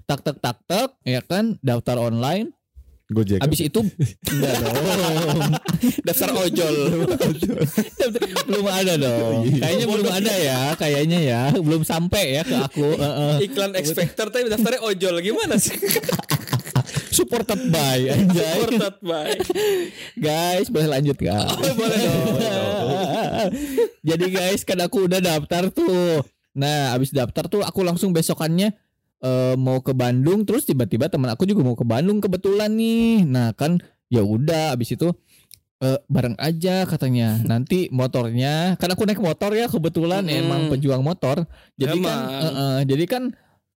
Tak 0.05 0.23
tak 0.23 0.39
tak 0.39 0.57
tak 0.63 0.95
ya 1.03 1.19
kan 1.19 1.59
daftar 1.59 1.99
online. 1.99 2.55
Gojek. 3.11 3.43
Abis 3.43 3.59
itu 3.67 3.83
enggak 4.31 4.55
dong. 4.63 5.39
Daftar 6.07 6.29
ojol. 6.39 6.75
belum 8.47 8.67
ada 8.71 8.93
dong. 8.95 9.43
Kayaknya 9.59 9.85
belum 9.91 10.07
ada 10.07 10.33
ya. 10.39 10.61
Kayaknya 10.79 11.19
ya 11.19 11.41
belum 11.51 11.83
sampai 11.83 12.39
ya 12.39 12.43
ke 12.47 12.55
aku. 12.55 12.87
Heeh. 13.03 13.33
Iklan 13.51 13.75
X 13.75 13.91
Factor 13.91 14.31
tapi 14.31 14.47
daftarnya 14.47 14.79
ojol 14.87 15.19
gimana 15.19 15.59
sih? 15.59 15.75
Supported 17.11 17.69
by 17.69 18.07
anjay. 18.07 18.63
Supported 18.63 18.95
by. 19.03 19.35
Guys 20.15 20.71
boleh 20.71 20.87
lanjut 20.87 21.17
gak? 21.19 21.43
Oh, 21.43 21.73
boleh 21.75 21.97
dong. 21.99 23.51
Jadi 24.01 24.25
guys 24.31 24.63
kan 24.63 24.79
aku 24.79 25.11
udah 25.11 25.19
daftar 25.19 25.67
tuh. 25.75 26.23
Nah 26.55 26.95
abis 26.95 27.11
daftar 27.11 27.51
tuh 27.51 27.61
aku 27.67 27.83
langsung 27.83 28.15
besokannya 28.15 28.71
eh, 29.23 29.55
mau 29.55 29.79
ke 29.79 29.95
Bandung 29.95 30.43
terus 30.43 30.67
tiba-tiba 30.67 31.07
teman 31.07 31.31
aku 31.31 31.47
juga 31.47 31.63
mau 31.63 31.79
ke 31.79 31.87
Bandung 31.87 32.19
kebetulan 32.19 32.69
nih. 32.75 33.23
Nah 33.23 33.55
kan 33.55 33.79
ya 34.11 34.21
udah 34.21 34.75
abis 34.75 34.93
itu 34.93 35.09
eh, 35.79 35.99
bareng 36.05 36.35
aja 36.37 36.83
katanya. 36.83 37.39
Nanti 37.49 37.87
motornya 37.89 38.75
kan 38.75 38.91
aku 38.91 39.07
naik 39.07 39.23
motor 39.23 39.55
ya 39.55 39.71
kebetulan 39.71 40.27
Mm-mm. 40.27 40.39
emang 40.43 40.61
pejuang 40.67 41.01
motor. 41.01 41.47
Jadi 41.79 41.97
kan 42.03 42.17
Emang. 42.19 42.43
eh, 42.43 42.51
eh, 42.53 42.79
jadi 42.85 43.05
kan 43.07 43.23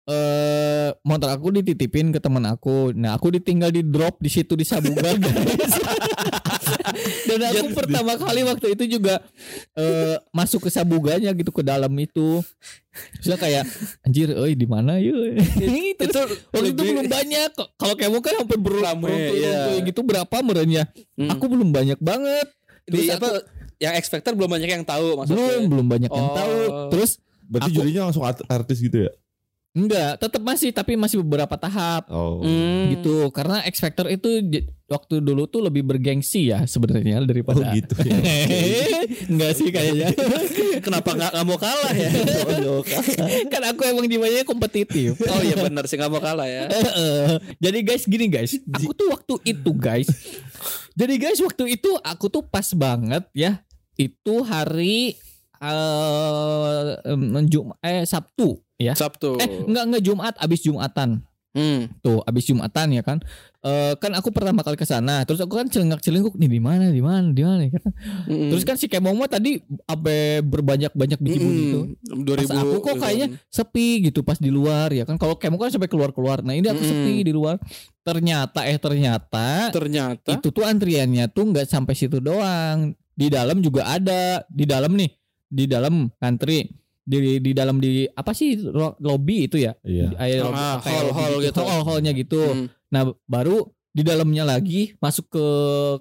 eh 0.05 0.93
motor 1.01 1.34
aku 1.34 1.49
dititipin 1.49 2.13
ke 2.13 2.21
teman 2.21 2.45
aku. 2.45 2.93
Nah 2.93 3.17
aku 3.17 3.34
ditinggal 3.34 3.73
di 3.73 3.81
drop 3.81 4.21
di 4.21 4.29
situ 4.29 4.53
di 4.53 4.62
Sabuga 4.62 5.13
guys 5.21 5.73
dan 7.30 7.39
aku 7.49 7.67
pertama 7.73 8.13
kali 8.15 8.41
waktu 8.43 8.67
itu 8.73 8.97
juga 8.97 9.21
eh 9.73 10.17
masuk 10.30 10.65
ke 10.65 10.69
Sabuganya 10.69 11.32
gitu 11.32 11.51
ke 11.51 11.62
dalam 11.62 11.91
itu 11.97 12.41
Terus 13.19 13.36
kayak 13.36 13.63
anjir 14.08 14.32
euy 14.32 14.56
di 14.56 14.63
mana 14.63 14.95
yuk 15.04 15.36
itu 15.99 16.21
Waktu 16.56 16.71
itu 16.71 16.82
belum 16.95 17.12
banyak 17.12 17.49
kok. 17.51 17.69
Kalau 17.75 17.95
kamu 17.99 18.17
kan 18.23 18.34
sampai 18.39 18.56
iya. 18.56 18.63
berapa 18.63 19.69
gitu 19.84 19.99
berapa 19.99 20.36
merenya. 20.39 20.84
Hmm. 21.19 21.28
Aku 21.36 21.51
belum 21.51 21.75
banyak 21.75 21.99
banget. 21.99 22.47
di 22.88 23.04
Terus 23.04 23.17
apa 23.19 23.30
yang 23.84 23.93
expected 23.99 24.32
belum 24.39 24.47
banyak 24.47 24.69
yang 24.71 24.86
tahu 24.88 25.19
maksudnya 25.19 25.43
belum 25.60 25.63
belum 25.67 25.88
banyak 25.91 26.12
yang 26.13 26.30
Oh. 26.32 26.36
tahu. 26.38 26.56
Terus 26.95 27.12
Berarti 27.45 27.69
Aku- 27.69 27.78
jurinya 27.78 28.01
langsung 28.10 28.25
art- 28.25 28.45
artis 28.49 28.82
gitu 28.82 29.06
ya? 29.06 29.12
Enggak, 29.76 30.18
tetap 30.18 30.40
masih 30.40 30.72
tapi 30.72 30.96
masih 30.96 31.20
beberapa 31.20 31.54
tahap 31.54 32.08
Oh. 32.08 32.40
Hmm. 32.40 32.96
gitu. 32.96 33.28
Karena 33.30 33.60
X 33.68 33.84
Factor 33.84 34.08
itu 34.08 34.40
waktu 34.86 35.20
dulu 35.20 35.46
tuh 35.46 35.60
lebih 35.62 35.84
bergengsi 35.84 36.48
ya 36.50 36.64
sebenarnya 36.64 37.20
Oh 37.20 37.28
daripada 37.28 37.76
gitu 37.76 37.92
ya. 38.02 38.16
enggak 39.32 39.52
sih 39.54 39.70
kayaknya. 39.70 40.16
kenapa 40.86 41.12
nggak 41.12 41.32
nggak 41.34 41.46
mau 41.46 41.58
kalah 41.58 41.92
ya 41.92 42.10
kan 43.52 43.62
aku 43.66 43.82
emang 43.84 44.06
jiwanya 44.06 44.46
kompetitif. 44.46 45.18
oh 45.20 45.42
iya 45.42 45.58
benar 45.58 45.84
sih 45.86 45.98
nggak 45.98 46.12
mau 46.12 46.22
kalah 46.22 46.46
ya 46.46 46.70
Heeh. 46.70 47.42
jadi 47.58 47.80
guys 47.82 48.06
gini 48.06 48.30
guys, 48.30 48.56
aku 48.70 48.94
tuh 48.94 49.08
waktu 49.12 49.34
itu 49.44 49.72
guys. 49.74 50.08
jadi 50.94 51.14
guys 51.18 51.40
waktu 51.42 51.76
itu 51.76 51.92
aku 52.00 52.30
tuh 52.30 52.44
pas 52.46 52.66
banget 52.72 53.26
ya. 53.34 53.60
Itu 53.96 54.44
hari 54.44 55.16
eh 55.56 56.86
Jum 57.48 57.72
eh 57.80 58.04
Sabtu 58.04 58.60
ya. 58.82 58.94
Sabtu 58.96 59.40
Eh 59.40 59.68
enggak 59.68 59.84
enggak 59.88 60.04
Jumat 60.04 60.34
abis 60.40 60.64
Jumatan. 60.66 61.24
Hmm. 61.56 61.88
Tuh 62.04 62.20
abis 62.28 62.52
Jumatan 62.52 62.92
ya 62.92 63.00
kan. 63.00 63.24
Eh 63.64 63.96
kan 63.98 64.12
aku 64.14 64.30
pertama 64.30 64.60
kali 64.62 64.76
ke 64.76 64.84
sana, 64.84 65.24
terus 65.24 65.40
aku 65.40 65.56
kan 65.56 65.72
celengak-celenguk 65.72 66.36
nih 66.36 66.52
di 66.52 66.62
mana 66.62 66.92
di 66.92 67.00
mana 67.00 67.32
di 67.32 67.42
mana 67.42 67.66
ya 67.66 67.80
kan. 67.80 67.90
Mm-mm. 68.28 68.52
Terus 68.52 68.64
kan 68.68 68.76
si 68.76 68.92
Kemong 68.92 69.16
mah 69.16 69.32
tadi 69.32 69.64
abe 69.88 70.44
berbanyak-banyak 70.44 71.18
biji 71.18 71.40
Mm-mm. 71.40 71.56
gitu. 71.58 71.80
Pas 72.36 72.52
2000 72.52 72.62
aku 72.62 72.76
kok 72.84 72.96
kayaknya 73.00 73.28
sepi 73.48 74.06
gitu 74.06 74.22
pas 74.22 74.36
di 74.36 74.52
luar 74.52 74.92
ya 74.92 75.08
kan. 75.08 75.16
Kalau 75.16 75.40
Kemong 75.40 75.58
kan 75.58 75.72
sampai 75.72 75.88
keluar-keluar. 75.88 76.44
Nah, 76.44 76.54
ini 76.54 76.68
aku 76.68 76.84
Mm-mm. 76.84 76.92
sepi 76.92 77.14
di 77.24 77.34
luar. 77.34 77.56
Ternyata 78.06 78.68
eh 78.70 78.78
ternyata 78.78 79.74
ternyata 79.74 80.30
itu 80.36 80.52
tuh 80.54 80.68
antriannya 80.68 81.32
tuh 81.32 81.56
nggak 81.56 81.66
sampai 81.66 81.96
situ 81.96 82.20
doang. 82.20 82.94
Di 83.16 83.32
dalam 83.32 83.64
juga 83.64 83.96
ada. 83.96 84.44
Di 84.46 84.68
dalam 84.68 84.94
nih, 84.94 85.10
di 85.50 85.66
dalam 85.66 86.12
antri 86.20 86.68
di 87.06 87.38
di 87.38 87.52
dalam 87.54 87.78
di 87.78 88.10
apa 88.10 88.34
sih 88.34 88.58
ro- 88.60 88.98
lobby 88.98 89.46
itu 89.46 89.58
ya? 89.58 89.78
Iya. 89.80 90.18
Air- 90.18 90.44
Ah, 90.48 90.78
kayak 90.80 90.84
hall- 90.84 91.08
lobby 91.08 91.15
hall 91.15 91.36
gitu. 91.39 91.60
Hall 91.62 91.84
hallnya 91.84 92.12
gitu. 92.12 92.41
Hmm. 92.41 92.65
Nah, 92.89 93.02
baru 93.24 93.63
di 93.89 94.02
dalamnya 94.02 94.44
lagi 94.44 94.98
masuk 94.98 95.30
ke 95.30 95.46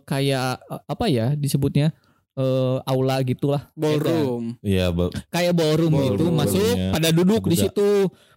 kayak 0.02 0.58
apa 0.84 1.04
ya 1.06 1.32
disebutnya 1.32 1.92
eh, 2.34 2.78
aula 2.82 3.22
gitulah. 3.22 3.70
ballroom 3.74 4.58
Iya, 4.58 4.90
Bang. 4.90 5.14
Kayak 5.28 5.54
ballroom, 5.54 5.92
Ballroom, 5.92 6.10
gitu 6.10 6.24
masuk 6.32 6.58
ballroomnya. 6.58 6.90
pada 6.90 7.08
duduk 7.10 7.42
di 7.46 7.56
situ, 7.56 7.90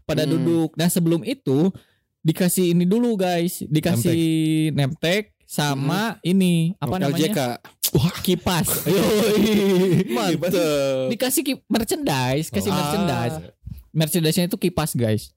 pada 0.04 0.22
Hmm. 0.22 0.32
duduk. 0.32 0.70
Nah, 0.76 0.86
sebelum 0.86 1.24
itu 1.24 1.74
dikasih 2.20 2.76
ini 2.76 2.84
dulu 2.84 3.16
guys, 3.16 3.64
dikasih 3.64 4.22
nemtek 4.72 5.34
sama 5.48 6.20
ini 6.22 6.76
apa 6.78 7.00
namanya? 7.00 7.18
LJK 7.26 7.40
Kipas. 8.20 8.68
Yoi. 8.88 10.08
mantep 10.08 10.52
Dikasih 11.10 11.42
ki- 11.42 11.64
merchandise, 11.66 12.48
kasih 12.48 12.70
Oh. 12.70 12.76
merchandise. 12.76 13.36
Merchandise-nya 13.90 14.46
itu 14.46 14.58
kipas 14.58 14.94
guys. 14.94 15.34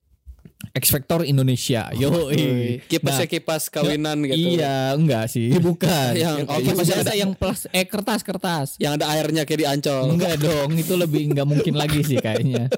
X 0.71 0.93
Factor 0.93 1.25
Indonesia. 1.25 1.89
Yoi. 1.91 2.85
kipasnya 2.85 3.25
Nah, 3.25 3.31
kipas 3.31 3.63
kawinan 3.67 4.21
gitu 4.23 4.61
Iya, 4.61 4.93
enggak 4.93 5.25
sih, 5.27 5.49
bukan. 5.63 6.13
Yang- 6.13 6.45
oh, 6.45 6.53
yang 6.53 6.65
kipas 6.67 6.77
masih 6.77 6.93
biasa 6.95 7.03
ada- 7.07 7.17
yang 7.17 7.33
plus 7.33 7.61
eh 7.67 7.85
kertas 7.85 8.21
kertas. 8.21 8.69
yang 8.77 8.93
ada 8.95 9.09
airnya 9.11 9.43
kayak 9.43 9.57
di 9.57 9.67
ancol 9.67 10.05
Enggak 10.11 10.37
dong, 10.39 10.71
itu 10.75 10.93
lebih 10.95 11.33
enggak 11.33 11.47
mungkin 11.47 11.75
lagi 11.75 12.01
sih 12.03 12.19
kayaknya. 12.19 12.69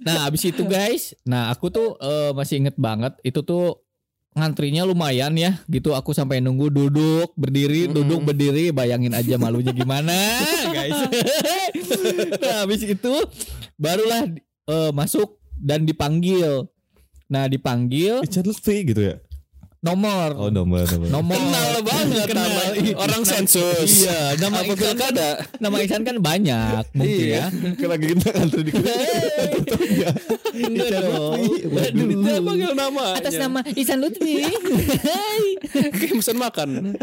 Nah, 0.00 0.26
abis 0.26 0.46
itu 0.46 0.62
guys, 0.64 1.14
nah 1.22 1.48
aku 1.48 1.70
tuh 1.70 1.94
eh, 1.96 2.30
masih 2.32 2.58
inget 2.60 2.76
banget 2.76 3.14
itu 3.22 3.40
tuh 3.40 3.83
ngantrinya 4.34 4.82
lumayan 4.82 5.30
ya, 5.38 5.62
gitu 5.70 5.94
aku 5.94 6.10
sampai 6.10 6.42
nunggu 6.42 6.66
duduk, 6.66 7.30
berdiri, 7.38 7.86
duduk, 7.86 8.26
berdiri, 8.26 8.74
bayangin 8.74 9.14
aja 9.14 9.38
malunya 9.38 9.70
gimana, 9.70 10.12
guys. 10.74 10.98
nah, 12.42 12.66
abis 12.66 12.82
itu 12.82 13.14
barulah 13.78 14.26
eh, 14.66 14.90
masuk 14.90 15.38
dan 15.54 15.86
dipanggil. 15.86 16.66
Nah, 17.30 17.48
dipanggil 17.48 18.20
Richard 18.20 18.50
Levy 18.50 18.76
gitu 18.92 19.00
ya? 19.00 19.16
Nomor. 19.84 20.28
Oh 20.34 20.48
nomor 20.48 20.88
nomor. 20.88 21.08
Nomor 21.12 21.36
kenal 21.36 21.72
banget 21.84 22.24
Kenal. 22.24 22.48
nama 22.48 22.62
Iya. 22.74 22.94
orang 22.96 23.22
sensus 23.22 23.88
Iya, 24.00 24.40
nama 24.40 24.56
apa 24.58 24.64
Iksan 24.66 24.74
kan, 24.74 24.96
pilkada 24.96 25.28
nama 25.60 25.76
Iksan 25.78 26.02
kan 26.02 26.16
banyak 26.18 26.84
mungkin 26.90 27.26
ya. 27.28 27.46
Kan 27.52 27.88
lagi 27.88 28.04
kita 28.10 28.28
antri 28.34 28.60
di 28.64 28.72
Enggak 30.54 30.88
dong. 31.02 31.40
dia 32.24 32.40
panggil 32.40 32.72
nama 32.72 33.04
Atas 33.12 33.34
nama 33.36 33.60
Ihsan 33.70 33.98
Lutfi. 34.00 34.48
kayak 35.94 36.14
pesan 36.14 36.38
makan 36.38 36.94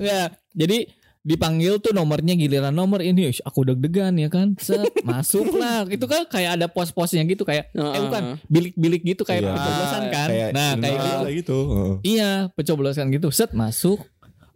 ya, 0.00 0.32
jadi 0.52 0.88
dipanggil 1.28 1.76
tuh 1.76 1.92
nomornya 1.92 2.32
giliran 2.32 2.72
nomor 2.72 2.98
ini 2.98 3.28
aku 3.38 3.60
deg-degan 3.62 4.16
ya 4.16 4.26
kan 4.26 4.56
set 4.56 4.80
masuk 5.04 5.52
lah 5.52 5.84
itu 5.84 6.02
kan 6.02 6.24
kayak 6.24 6.56
ada 6.56 6.66
pos-posnya 6.66 7.20
gitu 7.22 7.44
kayak 7.44 7.68
eh 7.68 7.76
Heeh. 7.76 8.00
bukan 8.00 8.22
bilik-bilik 8.46 9.02
gitu 9.04 9.22
kayak 9.22 9.44
Iya. 9.44 9.52
pencoblosan 9.52 10.02
kan 10.08 10.28
Kayak 10.28 10.50
nah 10.50 10.70
kayak 10.74 10.96
gitu 10.98 11.26
gitu. 11.36 11.58
Heeh. 11.68 11.94
iya 12.08 12.30
pencoblosan 12.50 13.06
gitu 13.10 13.28
set 13.28 13.52
masuk 13.52 14.00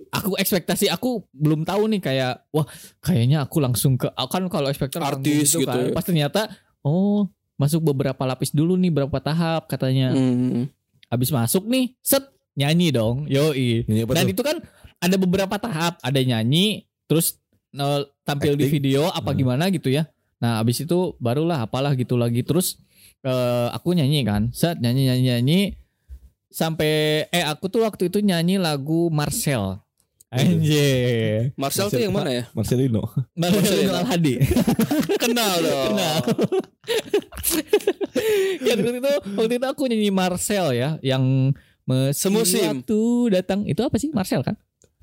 aku 0.09 0.33
ekspektasi 0.35 0.89
aku 0.89 1.29
belum 1.31 1.63
tahu 1.63 1.89
nih 1.89 2.01
kayak 2.01 2.33
wah 2.49 2.65
kayaknya 2.99 3.45
aku 3.45 3.61
langsung 3.61 3.95
ke 3.95 4.09
kan 4.09 4.49
kalau 4.49 4.67
ekspektor 4.67 5.01
Artis 5.01 5.53
gitu 5.53 5.69
ya. 5.69 5.93
pas 5.93 6.03
ternyata 6.03 6.49
oh 6.81 7.29
masuk 7.55 7.85
beberapa 7.85 8.21
lapis 8.23 8.49
dulu 8.51 8.75
nih 8.75 8.89
berapa 8.91 9.19
tahap 9.19 9.69
katanya 9.69 10.11
Hmm. 10.11 10.73
habis 11.07 11.29
masuk 11.29 11.65
nih 11.65 11.93
set 11.99 12.25
nyanyi 12.53 12.93
dong 12.93 13.25
yoi 13.27 13.85
Nyanyi 13.85 14.03
apa 14.03 14.13
dan 14.15 14.27
itu 14.27 14.43
kan 14.43 14.57
ada 15.03 15.17
beberapa 15.19 15.59
tahap. 15.59 15.99
Ada 15.99 16.23
nyanyi 16.23 16.87
terus 17.05 17.37
eh, 17.75 18.01
tampil 18.23 18.55
di 18.55 18.65
Acting. 18.65 18.73
video 18.73 19.01
apa 19.11 19.35
Hmm. 19.35 19.39
gimana 19.39 19.65
gitu 19.69 19.91
ya. 19.91 20.07
Nah 20.39 20.63
habis 20.63 20.79
itu 20.79 21.13
barulah 21.19 21.61
apalah 21.61 21.93
gitu 21.93 22.15
lagi. 22.15 22.41
Terus 22.41 22.79
eh, 23.21 23.69
aku 23.71 23.93
nyanyi 23.93 24.23
kan. 24.23 24.49
Set 24.55 24.79
nyanyi 24.79 25.11
nyanyi 25.11 25.23
nyanyi. 25.29 25.61
Sampai 26.49 27.27
eh 27.29 27.43
aku 27.43 27.67
tuh 27.67 27.83
waktu 27.83 28.07
itu 28.07 28.21
nyanyi 28.21 28.57
lagu 28.57 29.11
Marcel. 29.11 29.83
Anjir. 30.33 31.53
Marcel 31.61 31.93
tuh 31.93 32.01
yang 32.01 32.13
mana 32.13 32.33
ya? 32.33 32.45
Marcelino. 32.57 33.05
Marcel 33.37 33.93
Al 33.93 34.09
Hadi 34.09 34.41
kenal 35.23 35.61
dong. 35.61 35.93
Kenal. 35.93 36.17
ya 38.65 38.73
waktu 38.77 38.97
itu 38.97 39.13
waktu 39.37 39.53
itu 39.59 39.67
aku 39.69 39.83
nyanyi 39.89 40.09
Marcel 40.09 40.73
ya 40.73 40.97
yang 41.05 41.53
meski 41.85 42.29
Semusim. 42.29 42.65
waktu 42.81 43.01
datang. 43.33 43.69
Itu 43.69 43.85
apa 43.85 43.97
sih? 44.01 44.09
Marcel 44.13 44.41
kan 44.41 44.57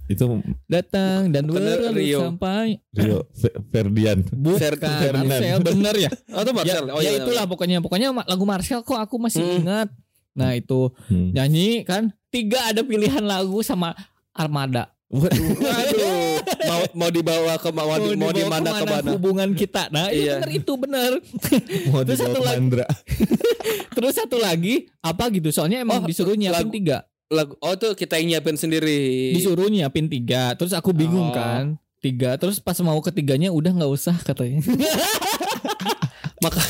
Itu 0.09 0.41
datang 0.65 1.29
dan 1.29 1.45
Bener, 1.45 1.77
berlalu 1.77 2.01
Rio. 2.01 2.19
sampai 2.25 2.81
Rio 2.91 3.29
Fe- 3.31 3.53
Ferdian. 3.63 4.25
bukan 4.27 4.57
Ferdinand. 4.57 5.21
Marcel 5.23 5.57
bener 5.61 5.95
ya 5.95 6.09
oh 6.27 6.41
itu 6.41 6.51
Marcel 6.51 6.83
ya, 6.83 6.91
oh 6.91 6.99
ya 6.99 7.05
iya 7.05 7.11
itulah 7.19 7.45
pokoknya 7.45 7.77
pokoknya 7.77 8.07
ma- 8.11 8.25
lagu 8.25 8.41
Marcel 8.41 8.81
kok 8.81 8.97
aku 8.97 9.15
masih 9.15 9.39
Hmm. 9.39 9.57
ingat 9.59 9.87
nah 10.31 10.51
itu 10.51 10.89
Hmm. 11.05 11.29
nyanyi 11.31 11.83
kan 11.83 12.09
tiga 12.27 12.67
ada 12.67 12.81
pilihan 12.81 13.21
lagu 13.21 13.61
sama 13.61 13.93
Armada 14.31 14.89
Waduh. 15.09 15.41
Waduh, 15.57 16.37
mau 16.67 16.81
mau 16.95 17.09
dibawa 17.09 17.53
ke 17.55 17.69
mau, 17.71 17.89
di, 17.95 18.13
mau 18.13 18.29
di 18.29 18.45
mana 18.45 18.69
ke 18.71 18.85
mana? 18.87 19.09
hubungan 19.11 19.49
kita 19.51 19.89
nah 19.89 20.05
itu 20.07 20.21
Iya. 20.23 20.37
bener 20.37 20.49
itu 20.55 20.73
bener 20.75 21.11
Mau 21.89 22.01
Terus 22.03 22.19
satu 22.19 22.39
lagi. 22.39 22.61
Terus 23.91 24.13
satu 24.15 24.37
lagi 24.37 24.73
apa 24.99 25.29
gitu 25.29 25.49
soalnya 25.49 25.79
emang 25.79 26.01
Oh, 26.01 26.07
disuruh 26.07 26.33
nyiapin 26.33 26.57
lagu- 26.61 26.73
tiga 26.73 26.97
Lagu, 27.29 27.53
oh 27.55 27.75
tuh 27.75 27.93
kita 27.93 28.17
yang 28.17 28.33
nyiapin 28.33 28.55
sendiri. 28.55 29.29
disuruh 29.31 29.67
nyiapin 29.67 30.05
tiga 30.05 30.53
terus 30.53 30.73
aku 30.73 30.89
bingung 30.91 31.29
Oh. 31.29 31.31
kan 31.31 31.65
tiga 31.99 32.33
terus 32.35 32.57
pas 32.57 32.73
mau 32.79 32.97
ketiganya 32.99 33.49
udah 33.49 33.69
nggak 33.71 33.91
usah 33.91 34.17
katanya 34.17 34.65
Maka 36.39 36.63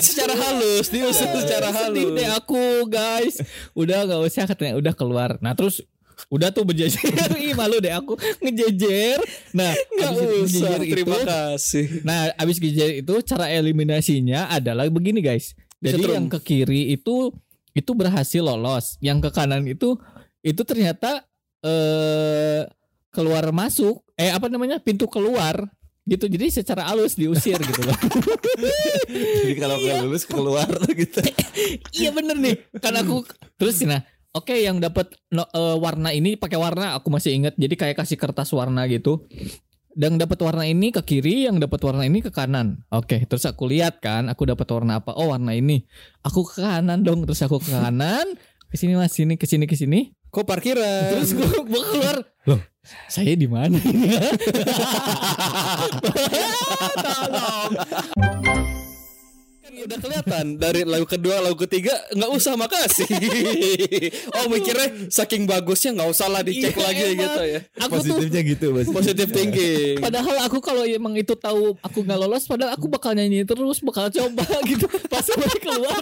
secara 0.00 0.32
halus 0.32 0.88
diusir 0.88 1.28
secara 1.30 1.68
sedih 1.70 2.10
deh 2.10 2.24
halus. 2.24 2.38
aku 2.38 2.62
guys 2.86 3.34
udah 3.72 4.02
nggak 4.02 4.22
usah 4.24 4.44
katanya 4.46 4.74
udah 4.74 4.92
keluar 4.92 5.36
nah 5.38 5.52
terus 5.52 5.84
udah 6.26 6.48
tuh 6.48 6.64
berjejer 6.64 6.98
Ih, 7.38 7.52
malu 7.52 7.78
deh 7.78 7.92
aku 7.92 8.16
ngejejer 8.40 9.20
nah 9.52 9.70
Nggak 9.70 10.10
usah. 10.10 10.24
ngejejer 10.24 10.78
Terima 10.90 11.14
itu 11.14 11.22
kasih. 11.24 11.86
nah 12.02 12.18
abis 12.34 12.56
ngejejer 12.56 12.90
itu 12.98 13.14
cara 13.22 13.46
eliminasinya 13.48 14.48
adalah 14.48 14.88
begini 14.88 15.20
guys 15.20 15.52
Jadi 15.78 16.02
Setrum. 16.02 16.14
yang 16.16 16.26
ke 16.26 16.38
kiri 16.40 16.90
itu 16.90 17.30
itu 17.78 17.94
berhasil 17.94 18.42
lolos. 18.42 18.98
Yang 18.98 19.30
ke 19.30 19.30
kanan 19.38 19.62
itu 19.70 19.94
itu 20.42 20.62
ternyata 20.66 21.22
eh 21.62 22.66
keluar 23.14 23.50
masuk 23.54 24.02
eh 24.18 24.34
apa 24.34 24.50
namanya 24.50 24.82
pintu 24.82 25.06
keluar 25.06 25.70
gitu. 26.04 26.26
Jadi 26.26 26.50
secara 26.50 26.90
halus 26.90 27.14
diusir 27.14 27.58
gitu 27.62 27.82
loh. 27.86 27.98
Jadi 29.46 29.54
kalau 29.54 29.76
nggak 29.78 29.96
lulus 30.02 30.24
keluar 30.26 30.68
gitu. 31.00 31.22
iya 31.94 32.10
bener 32.10 32.34
nih. 32.34 32.54
Kan 32.82 32.98
aku 32.98 33.22
terus 33.54 33.78
nah 33.86 34.02
Oke, 34.36 34.60
yang 34.60 34.76
dapat 34.76 35.08
no- 35.32 35.48
eh, 35.48 35.76
warna 35.80 36.12
ini 36.12 36.36
pakai 36.36 36.60
warna 36.60 37.00
aku 37.00 37.08
masih 37.08 37.32
ingat. 37.32 37.56
Jadi 37.56 37.74
kayak 37.74 37.96
kasih 37.96 38.20
kertas 38.20 38.52
warna 38.52 38.84
gitu. 38.86 39.24
Dan 39.98 40.14
dapat 40.14 40.38
warna 40.38 40.62
ini 40.62 40.94
ke 40.94 41.02
kiri, 41.02 41.50
yang 41.50 41.58
dapat 41.58 41.82
warna 41.82 42.06
ini 42.06 42.22
ke 42.22 42.30
kanan. 42.30 42.86
Oke, 42.94 43.26
terus 43.26 43.42
aku 43.50 43.66
lihat 43.66 43.98
kan, 43.98 44.30
aku 44.30 44.46
dapat 44.46 44.70
warna 44.70 45.02
apa? 45.02 45.10
Oh, 45.18 45.34
warna 45.34 45.58
ini. 45.58 45.82
Aku 46.22 46.46
ke 46.46 46.62
kanan 46.62 47.02
dong, 47.02 47.26
terus 47.26 47.42
aku 47.42 47.58
ke 47.58 47.74
kanan. 47.74 48.38
Ke 48.70 48.78
sini 48.78 48.94
Mas, 48.94 49.10
sini 49.10 49.34
ke 49.34 49.50
sini 49.50 49.66
ke 49.66 49.74
sini. 49.74 50.14
Kok 50.30 50.46
parkiran? 50.46 51.18
Terus 51.18 51.34
gua, 51.34 51.50
gua 51.66 51.82
keluar. 51.82 52.16
Loh, 52.46 52.62
saya 53.10 53.34
di 53.34 53.50
mana 53.50 53.74
ini? 53.74 54.06
Tolong. 57.02 58.77
Kan 59.68 59.84
udah 59.84 59.98
kelihatan 60.00 60.44
dari 60.56 60.80
lagu 60.80 61.04
kedua 61.04 61.44
lagu 61.44 61.60
ketiga 61.60 61.92
nggak 62.16 62.30
usah 62.32 62.56
makasih 62.56 63.04
oh 64.40 64.48
mikirnya 64.48 65.12
saking 65.12 65.44
bagusnya 65.44 65.92
nggak 65.92 66.08
usah 66.08 66.24
lah 66.32 66.40
dicek 66.40 66.72
Iya, 66.72 66.80
lagi 66.88 67.02
emang. 67.04 67.20
gitu 67.20 67.42
ya 67.44 67.60
Aku 67.84 67.92
tuh 68.00 68.16
Positifnya 68.16 68.42
gitu, 68.48 68.66
Mas. 68.72 68.88
positive 68.88 69.28
thinking 69.28 70.00
Padahal 70.00 70.36
aku 70.48 70.64
kalau 70.64 70.88
emang 70.88 71.12
itu 71.20 71.36
tahu 71.36 71.76
aku 71.84 72.00
nggak 72.00 72.16
lolos, 72.16 72.48
padahal 72.48 72.72
aku 72.80 72.88
bakal 72.88 73.12
nyanyi 73.12 73.44
terus, 73.44 73.84
bakal 73.84 74.08
coba 74.08 74.46
gitu. 74.70 74.88
Pas 75.12 75.20
sampai 75.20 75.52
keluar, 75.60 76.00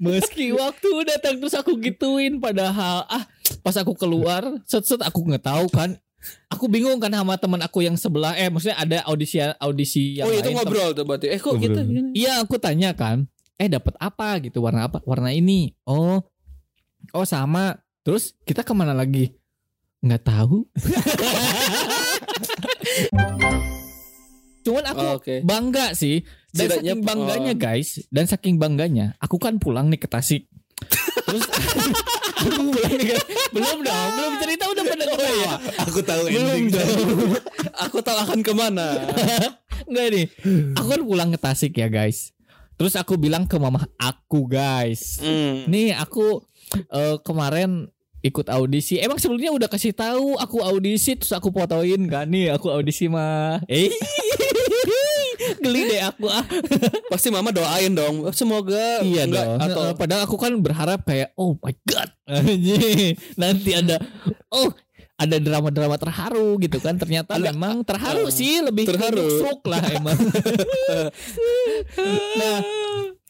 meski 0.00 0.56
waktu 0.56 0.90
datang 1.04 1.36
terus 1.36 1.52
aku 1.52 1.76
gituin. 1.76 2.40
Padahal 2.40 3.04
ah, 3.12 3.24
pas 3.60 3.76
aku 3.76 3.92
keluar, 3.92 4.40
set 4.64 4.88
set 4.88 5.04
aku 5.04 5.20
nggak 5.26 5.44
tahu 5.44 5.68
kan. 5.68 6.00
Aku 6.48 6.66
bingung 6.66 6.96
kan 6.96 7.10
sama 7.10 7.34
teman 7.34 7.58
aku 7.58 7.80
yang 7.80 7.94
sebelah. 7.94 8.34
Eh, 8.34 8.46
maksudnya 8.46 8.76
ada 8.76 8.98
audisi 9.04 9.36
audisi 9.56 10.16
yang 10.16 10.26
oh 10.26 10.32
itu 10.32 10.46
lain. 10.46 10.56
ngobrol 10.56 10.90
tuh 10.92 11.02
berarti 11.02 11.26
eh 11.26 11.36
kok 11.36 11.52
Ngobrol. 11.52 11.64
gitu? 11.64 11.80
Iya, 12.12 12.32
aku 12.40 12.56
tanya 12.56 12.90
kan. 12.92 13.26
Eh, 13.56 13.66
dapat 13.66 13.96
apa 13.96 14.38
gitu? 14.38 14.60
Warna 14.60 14.86
apa? 14.86 15.02
Warna 15.02 15.30
ini. 15.30 15.74
Oh, 15.82 16.22
oh 17.10 17.24
sama. 17.24 17.74
Terus 18.00 18.36
kita 18.42 18.60
ke 18.60 18.70
mana 18.70 18.92
lagi? 18.92 19.34
Nggak 19.98 20.22
tahu. 20.22 20.62
Cuman 24.62 24.82
aku 24.84 24.98
Oh, 25.00 25.14
oke. 25.16 25.36
bangga 25.42 25.94
sih 25.94 26.26
dan 26.50 26.66
Setidaknya- 26.66 26.98
saking 26.98 27.06
bangganya 27.06 27.52
oh. 27.52 27.58
guys 27.60 27.88
dan 28.08 28.24
saking 28.26 28.56
bangganya 28.56 29.06
aku 29.18 29.38
kan 29.38 29.56
pulang 29.56 29.86
nih 29.86 29.96
ke 29.96 30.08
Tasik 30.08 30.50
terus 31.26 31.44
belum 32.46 32.66
nih 32.70 33.18
belum 33.50 33.78
dong 33.82 34.08
belum 34.14 34.32
cerita 34.44 34.64
udah 34.68 34.82
pada 34.84 35.04
ketawa. 35.08 35.52
Aku 35.88 36.00
tahu 36.04 36.22
belum 36.28 36.56
ending. 36.56 36.70
dong. 36.72 36.90
Aku 37.88 37.98
tahu 38.04 38.18
akan 38.20 38.40
ke 38.44 38.52
mana. 38.52 38.88
Enggak 39.88 40.06
nih. 40.12 40.26
Aku 40.76 40.86
kan 40.88 41.00
pulang 41.02 41.28
ke 41.32 41.38
Tasik 41.40 41.72
ya 41.76 41.88
guys. 41.88 42.32
Terus 42.76 42.92
aku 42.92 43.16
bilang 43.16 43.48
ke 43.48 43.56
mama 43.56 43.88
aku 43.96 44.44
guys. 44.44 45.16
Hmm. 45.24 45.64
nih 45.64 45.96
aku 45.96 46.44
eh, 46.92 47.16
kemarin 47.24 47.88
ikut 48.20 48.46
audisi. 48.52 49.00
Emang 49.00 49.16
sebelumnya 49.16 49.54
udah 49.54 49.68
kasih 49.70 49.96
tahu 49.96 50.36
aku 50.36 50.60
audisi 50.60 51.16
terus 51.16 51.32
aku 51.32 51.48
fotoin 51.48 52.04
kan 52.10 52.28
nih 52.28 52.52
aku 52.52 52.68
audisi 52.68 53.08
mah. 53.08 53.64
Eh 53.64 53.88
geli 55.58 55.88
deh 55.88 56.02
aku 56.02 56.26
ah 56.26 56.44
pasti 57.12 57.28
mama 57.28 57.50
doain 57.50 57.92
dong 57.92 58.28
semoga 58.32 59.00
Iya 59.00 59.28
enggak, 59.28 59.46
dong. 59.46 59.58
atau 59.60 59.82
Padahal 59.94 60.22
aku 60.26 60.36
kan 60.36 60.52
berharap 60.60 61.02
kayak 61.02 61.32
oh 61.34 61.56
my 61.58 61.74
god. 61.84 62.10
Nanti 63.40 63.70
ada 63.72 63.96
oh 64.50 64.70
ada 65.16 65.36
drama-drama 65.40 65.96
terharu 65.96 66.60
gitu 66.60 66.76
kan. 66.76 67.00
Ternyata 67.00 67.40
memang 67.40 67.80
terharu 67.82 68.28
sih 68.28 68.60
lebih 68.60 68.84
terharu. 68.84 69.16
nyusruk 69.24 69.64
lah 69.64 69.80
emang. 69.88 70.16
nah, 72.40 72.58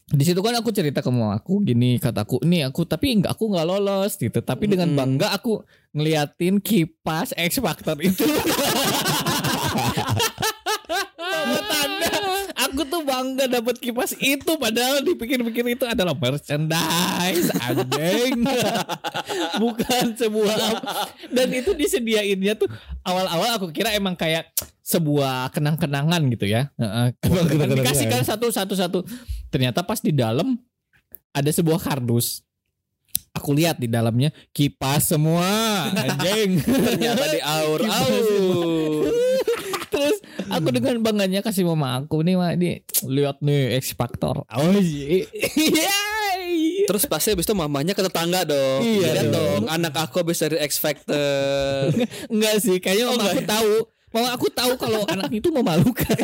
di 0.07 0.23
situ 0.23 0.39
kan 0.39 0.55
aku 0.55 0.71
cerita 0.71 1.03
ke 1.03 1.09
mama 1.11 1.35
aku 1.35 1.59
gini 1.63 1.99
kataku 1.99 2.39
ini 2.47 2.63
aku 2.63 2.87
tapi 2.87 3.19
enggak 3.19 3.35
aku 3.35 3.51
nggak 3.51 3.67
lolos 3.67 4.15
gitu 4.15 4.39
tapi 4.39 4.71
dengan 4.71 4.87
Mm-mm. 4.87 4.99
bangga 4.99 5.35
aku 5.35 5.67
ngeliatin 5.91 6.63
kipas 6.63 7.35
X 7.35 7.59
Factor 7.59 7.99
itu 7.99 8.23
tanda 11.65 12.17
aku 12.57 12.81
tuh 12.89 13.01
bangga 13.05 13.45
dapat 13.47 13.75
kipas 13.77 14.17
itu 14.19 14.51
padahal 14.57 15.05
dipikir-pikir 15.05 15.77
itu 15.77 15.85
adalah 15.85 16.17
merchandise 16.17 17.53
anjing. 17.63 18.43
Bukan 19.63 20.05
sebuah 20.17 20.57
dan 21.31 21.47
itu 21.53 21.71
disediainnya 21.77 22.57
tuh 22.57 22.67
awal-awal 23.05 23.61
aku 23.61 23.67
kira 23.69 23.93
emang 23.93 24.17
kayak 24.17 24.49
sebuah 24.81 25.53
kenang-kenangan 25.53 26.21
gitu 26.33 26.49
ya. 26.49 26.73
Dikasihkan 27.23 28.25
satu 28.25 28.49
satu 28.49 28.73
satu. 28.73 28.99
Ternyata 29.53 29.85
pas 29.85 30.01
di 30.01 30.11
dalam 30.11 30.57
ada 31.31 31.51
sebuah 31.53 31.79
kardus. 31.79 32.43
Aku 33.37 33.53
lihat 33.53 33.77
di 33.77 33.85
dalamnya 33.85 34.33
kipas 34.49 35.13
semua 35.13 35.45
anjing. 35.93 36.57
Ternyata 36.57 37.25
di 37.29 37.39
aur 37.61 37.85
aur 37.85 39.26
aku 40.49 40.67
dengan 40.71 40.95
bangganya 41.01 41.39
kasih 41.41 41.67
mama 41.67 41.99
aku 41.99 42.23
nih 42.23 42.35
mah 42.35 42.51
ini 42.53 42.81
lihat 43.03 43.39
nih 43.39 43.77
X 43.79 43.93
Factor. 43.93 44.43
Oh 44.47 44.73
iya. 44.75 45.25
terus 46.87 47.03
pasti 47.03 47.35
habis 47.35 47.43
itu 47.43 47.51
mamanya 47.51 47.91
ke 47.91 47.99
tetangga 47.99 48.47
dong 48.47 48.79
Iya 48.79 49.19
Lihat 49.19 49.27
dong. 49.27 49.35
dong 49.35 49.63
anak 49.67 49.91
aku 49.99 50.23
habis 50.23 50.39
dari 50.39 50.55
X 50.63 50.79
Factor 50.79 51.91
Enggak 52.31 52.63
sih, 52.63 52.79
kayaknya 52.79 53.11
mama 53.11 53.27
aku 53.27 53.43
tahu. 53.43 53.73
Mama 54.17 54.33
aku 54.33 54.49
tahu 54.49 54.73
kalau 54.75 55.05
anak 55.05 55.29
itu 55.29 55.47
memalukan. 55.47 56.17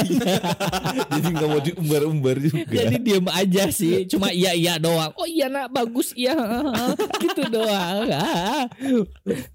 Jadi 1.14 1.28
nggak 1.30 1.46
mau 1.48 1.62
diumbar-umbar 1.62 2.36
juga. 2.40 2.66
Jadi 2.66 2.96
diem 2.98 3.28
aja 3.28 3.70
sih, 3.70 4.04
cuma 4.06 4.34
iya 4.34 4.52
iya 4.52 4.76
doang. 4.78 5.14
Oh 5.14 5.24
iya 5.24 5.46
nak 5.46 5.70
bagus 5.70 6.10
iya 6.12 6.34
gitu 7.24 7.46
doang. 7.48 8.10
Ah. 8.10 8.66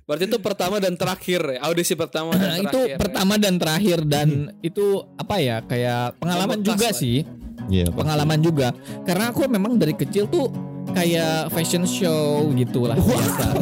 berarti 0.05 0.25
itu 0.25 0.39
pertama 0.39 0.79
dan 0.79 0.95
terakhir 0.95 1.41
ya 1.49 1.59
audisi 1.65 1.93
pertama 1.93 2.33
dan 2.33 2.47
Nah, 2.49 2.57
itu 2.61 2.71
terakhir 2.71 2.87
ya. 2.87 2.97
pertama 2.97 3.35
dan 3.37 3.55
terakhir 3.57 3.99
dan 4.03 4.29
itu 4.61 4.87
apa 5.15 5.35
ya 5.37 5.57
kayak 5.61 6.17
pengalaman 6.17 6.59
juga 6.61 6.89
lah. 6.89 6.95
sih. 6.95 7.27
Iya, 7.69 7.91
pengalaman 7.91 8.39
juga 8.39 8.71
karena 9.03 9.29
aku 9.29 9.45
memang 9.45 9.77
dari 9.77 9.93
kecil 9.93 10.25
tuh 10.25 10.49
kayak 10.89 11.53
fashion 11.53 11.85
show 11.85 12.49
gitu 12.55 12.89
lah 12.89 12.97
biasa 12.97 13.45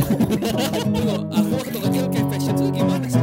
aku 1.35 1.51
waktu 1.57 1.79
kecil 1.81 2.05
kayak 2.07 2.27
fashion 2.31 2.55
tuh 2.55 2.71
gimana 2.71 3.03
sih 3.03 3.19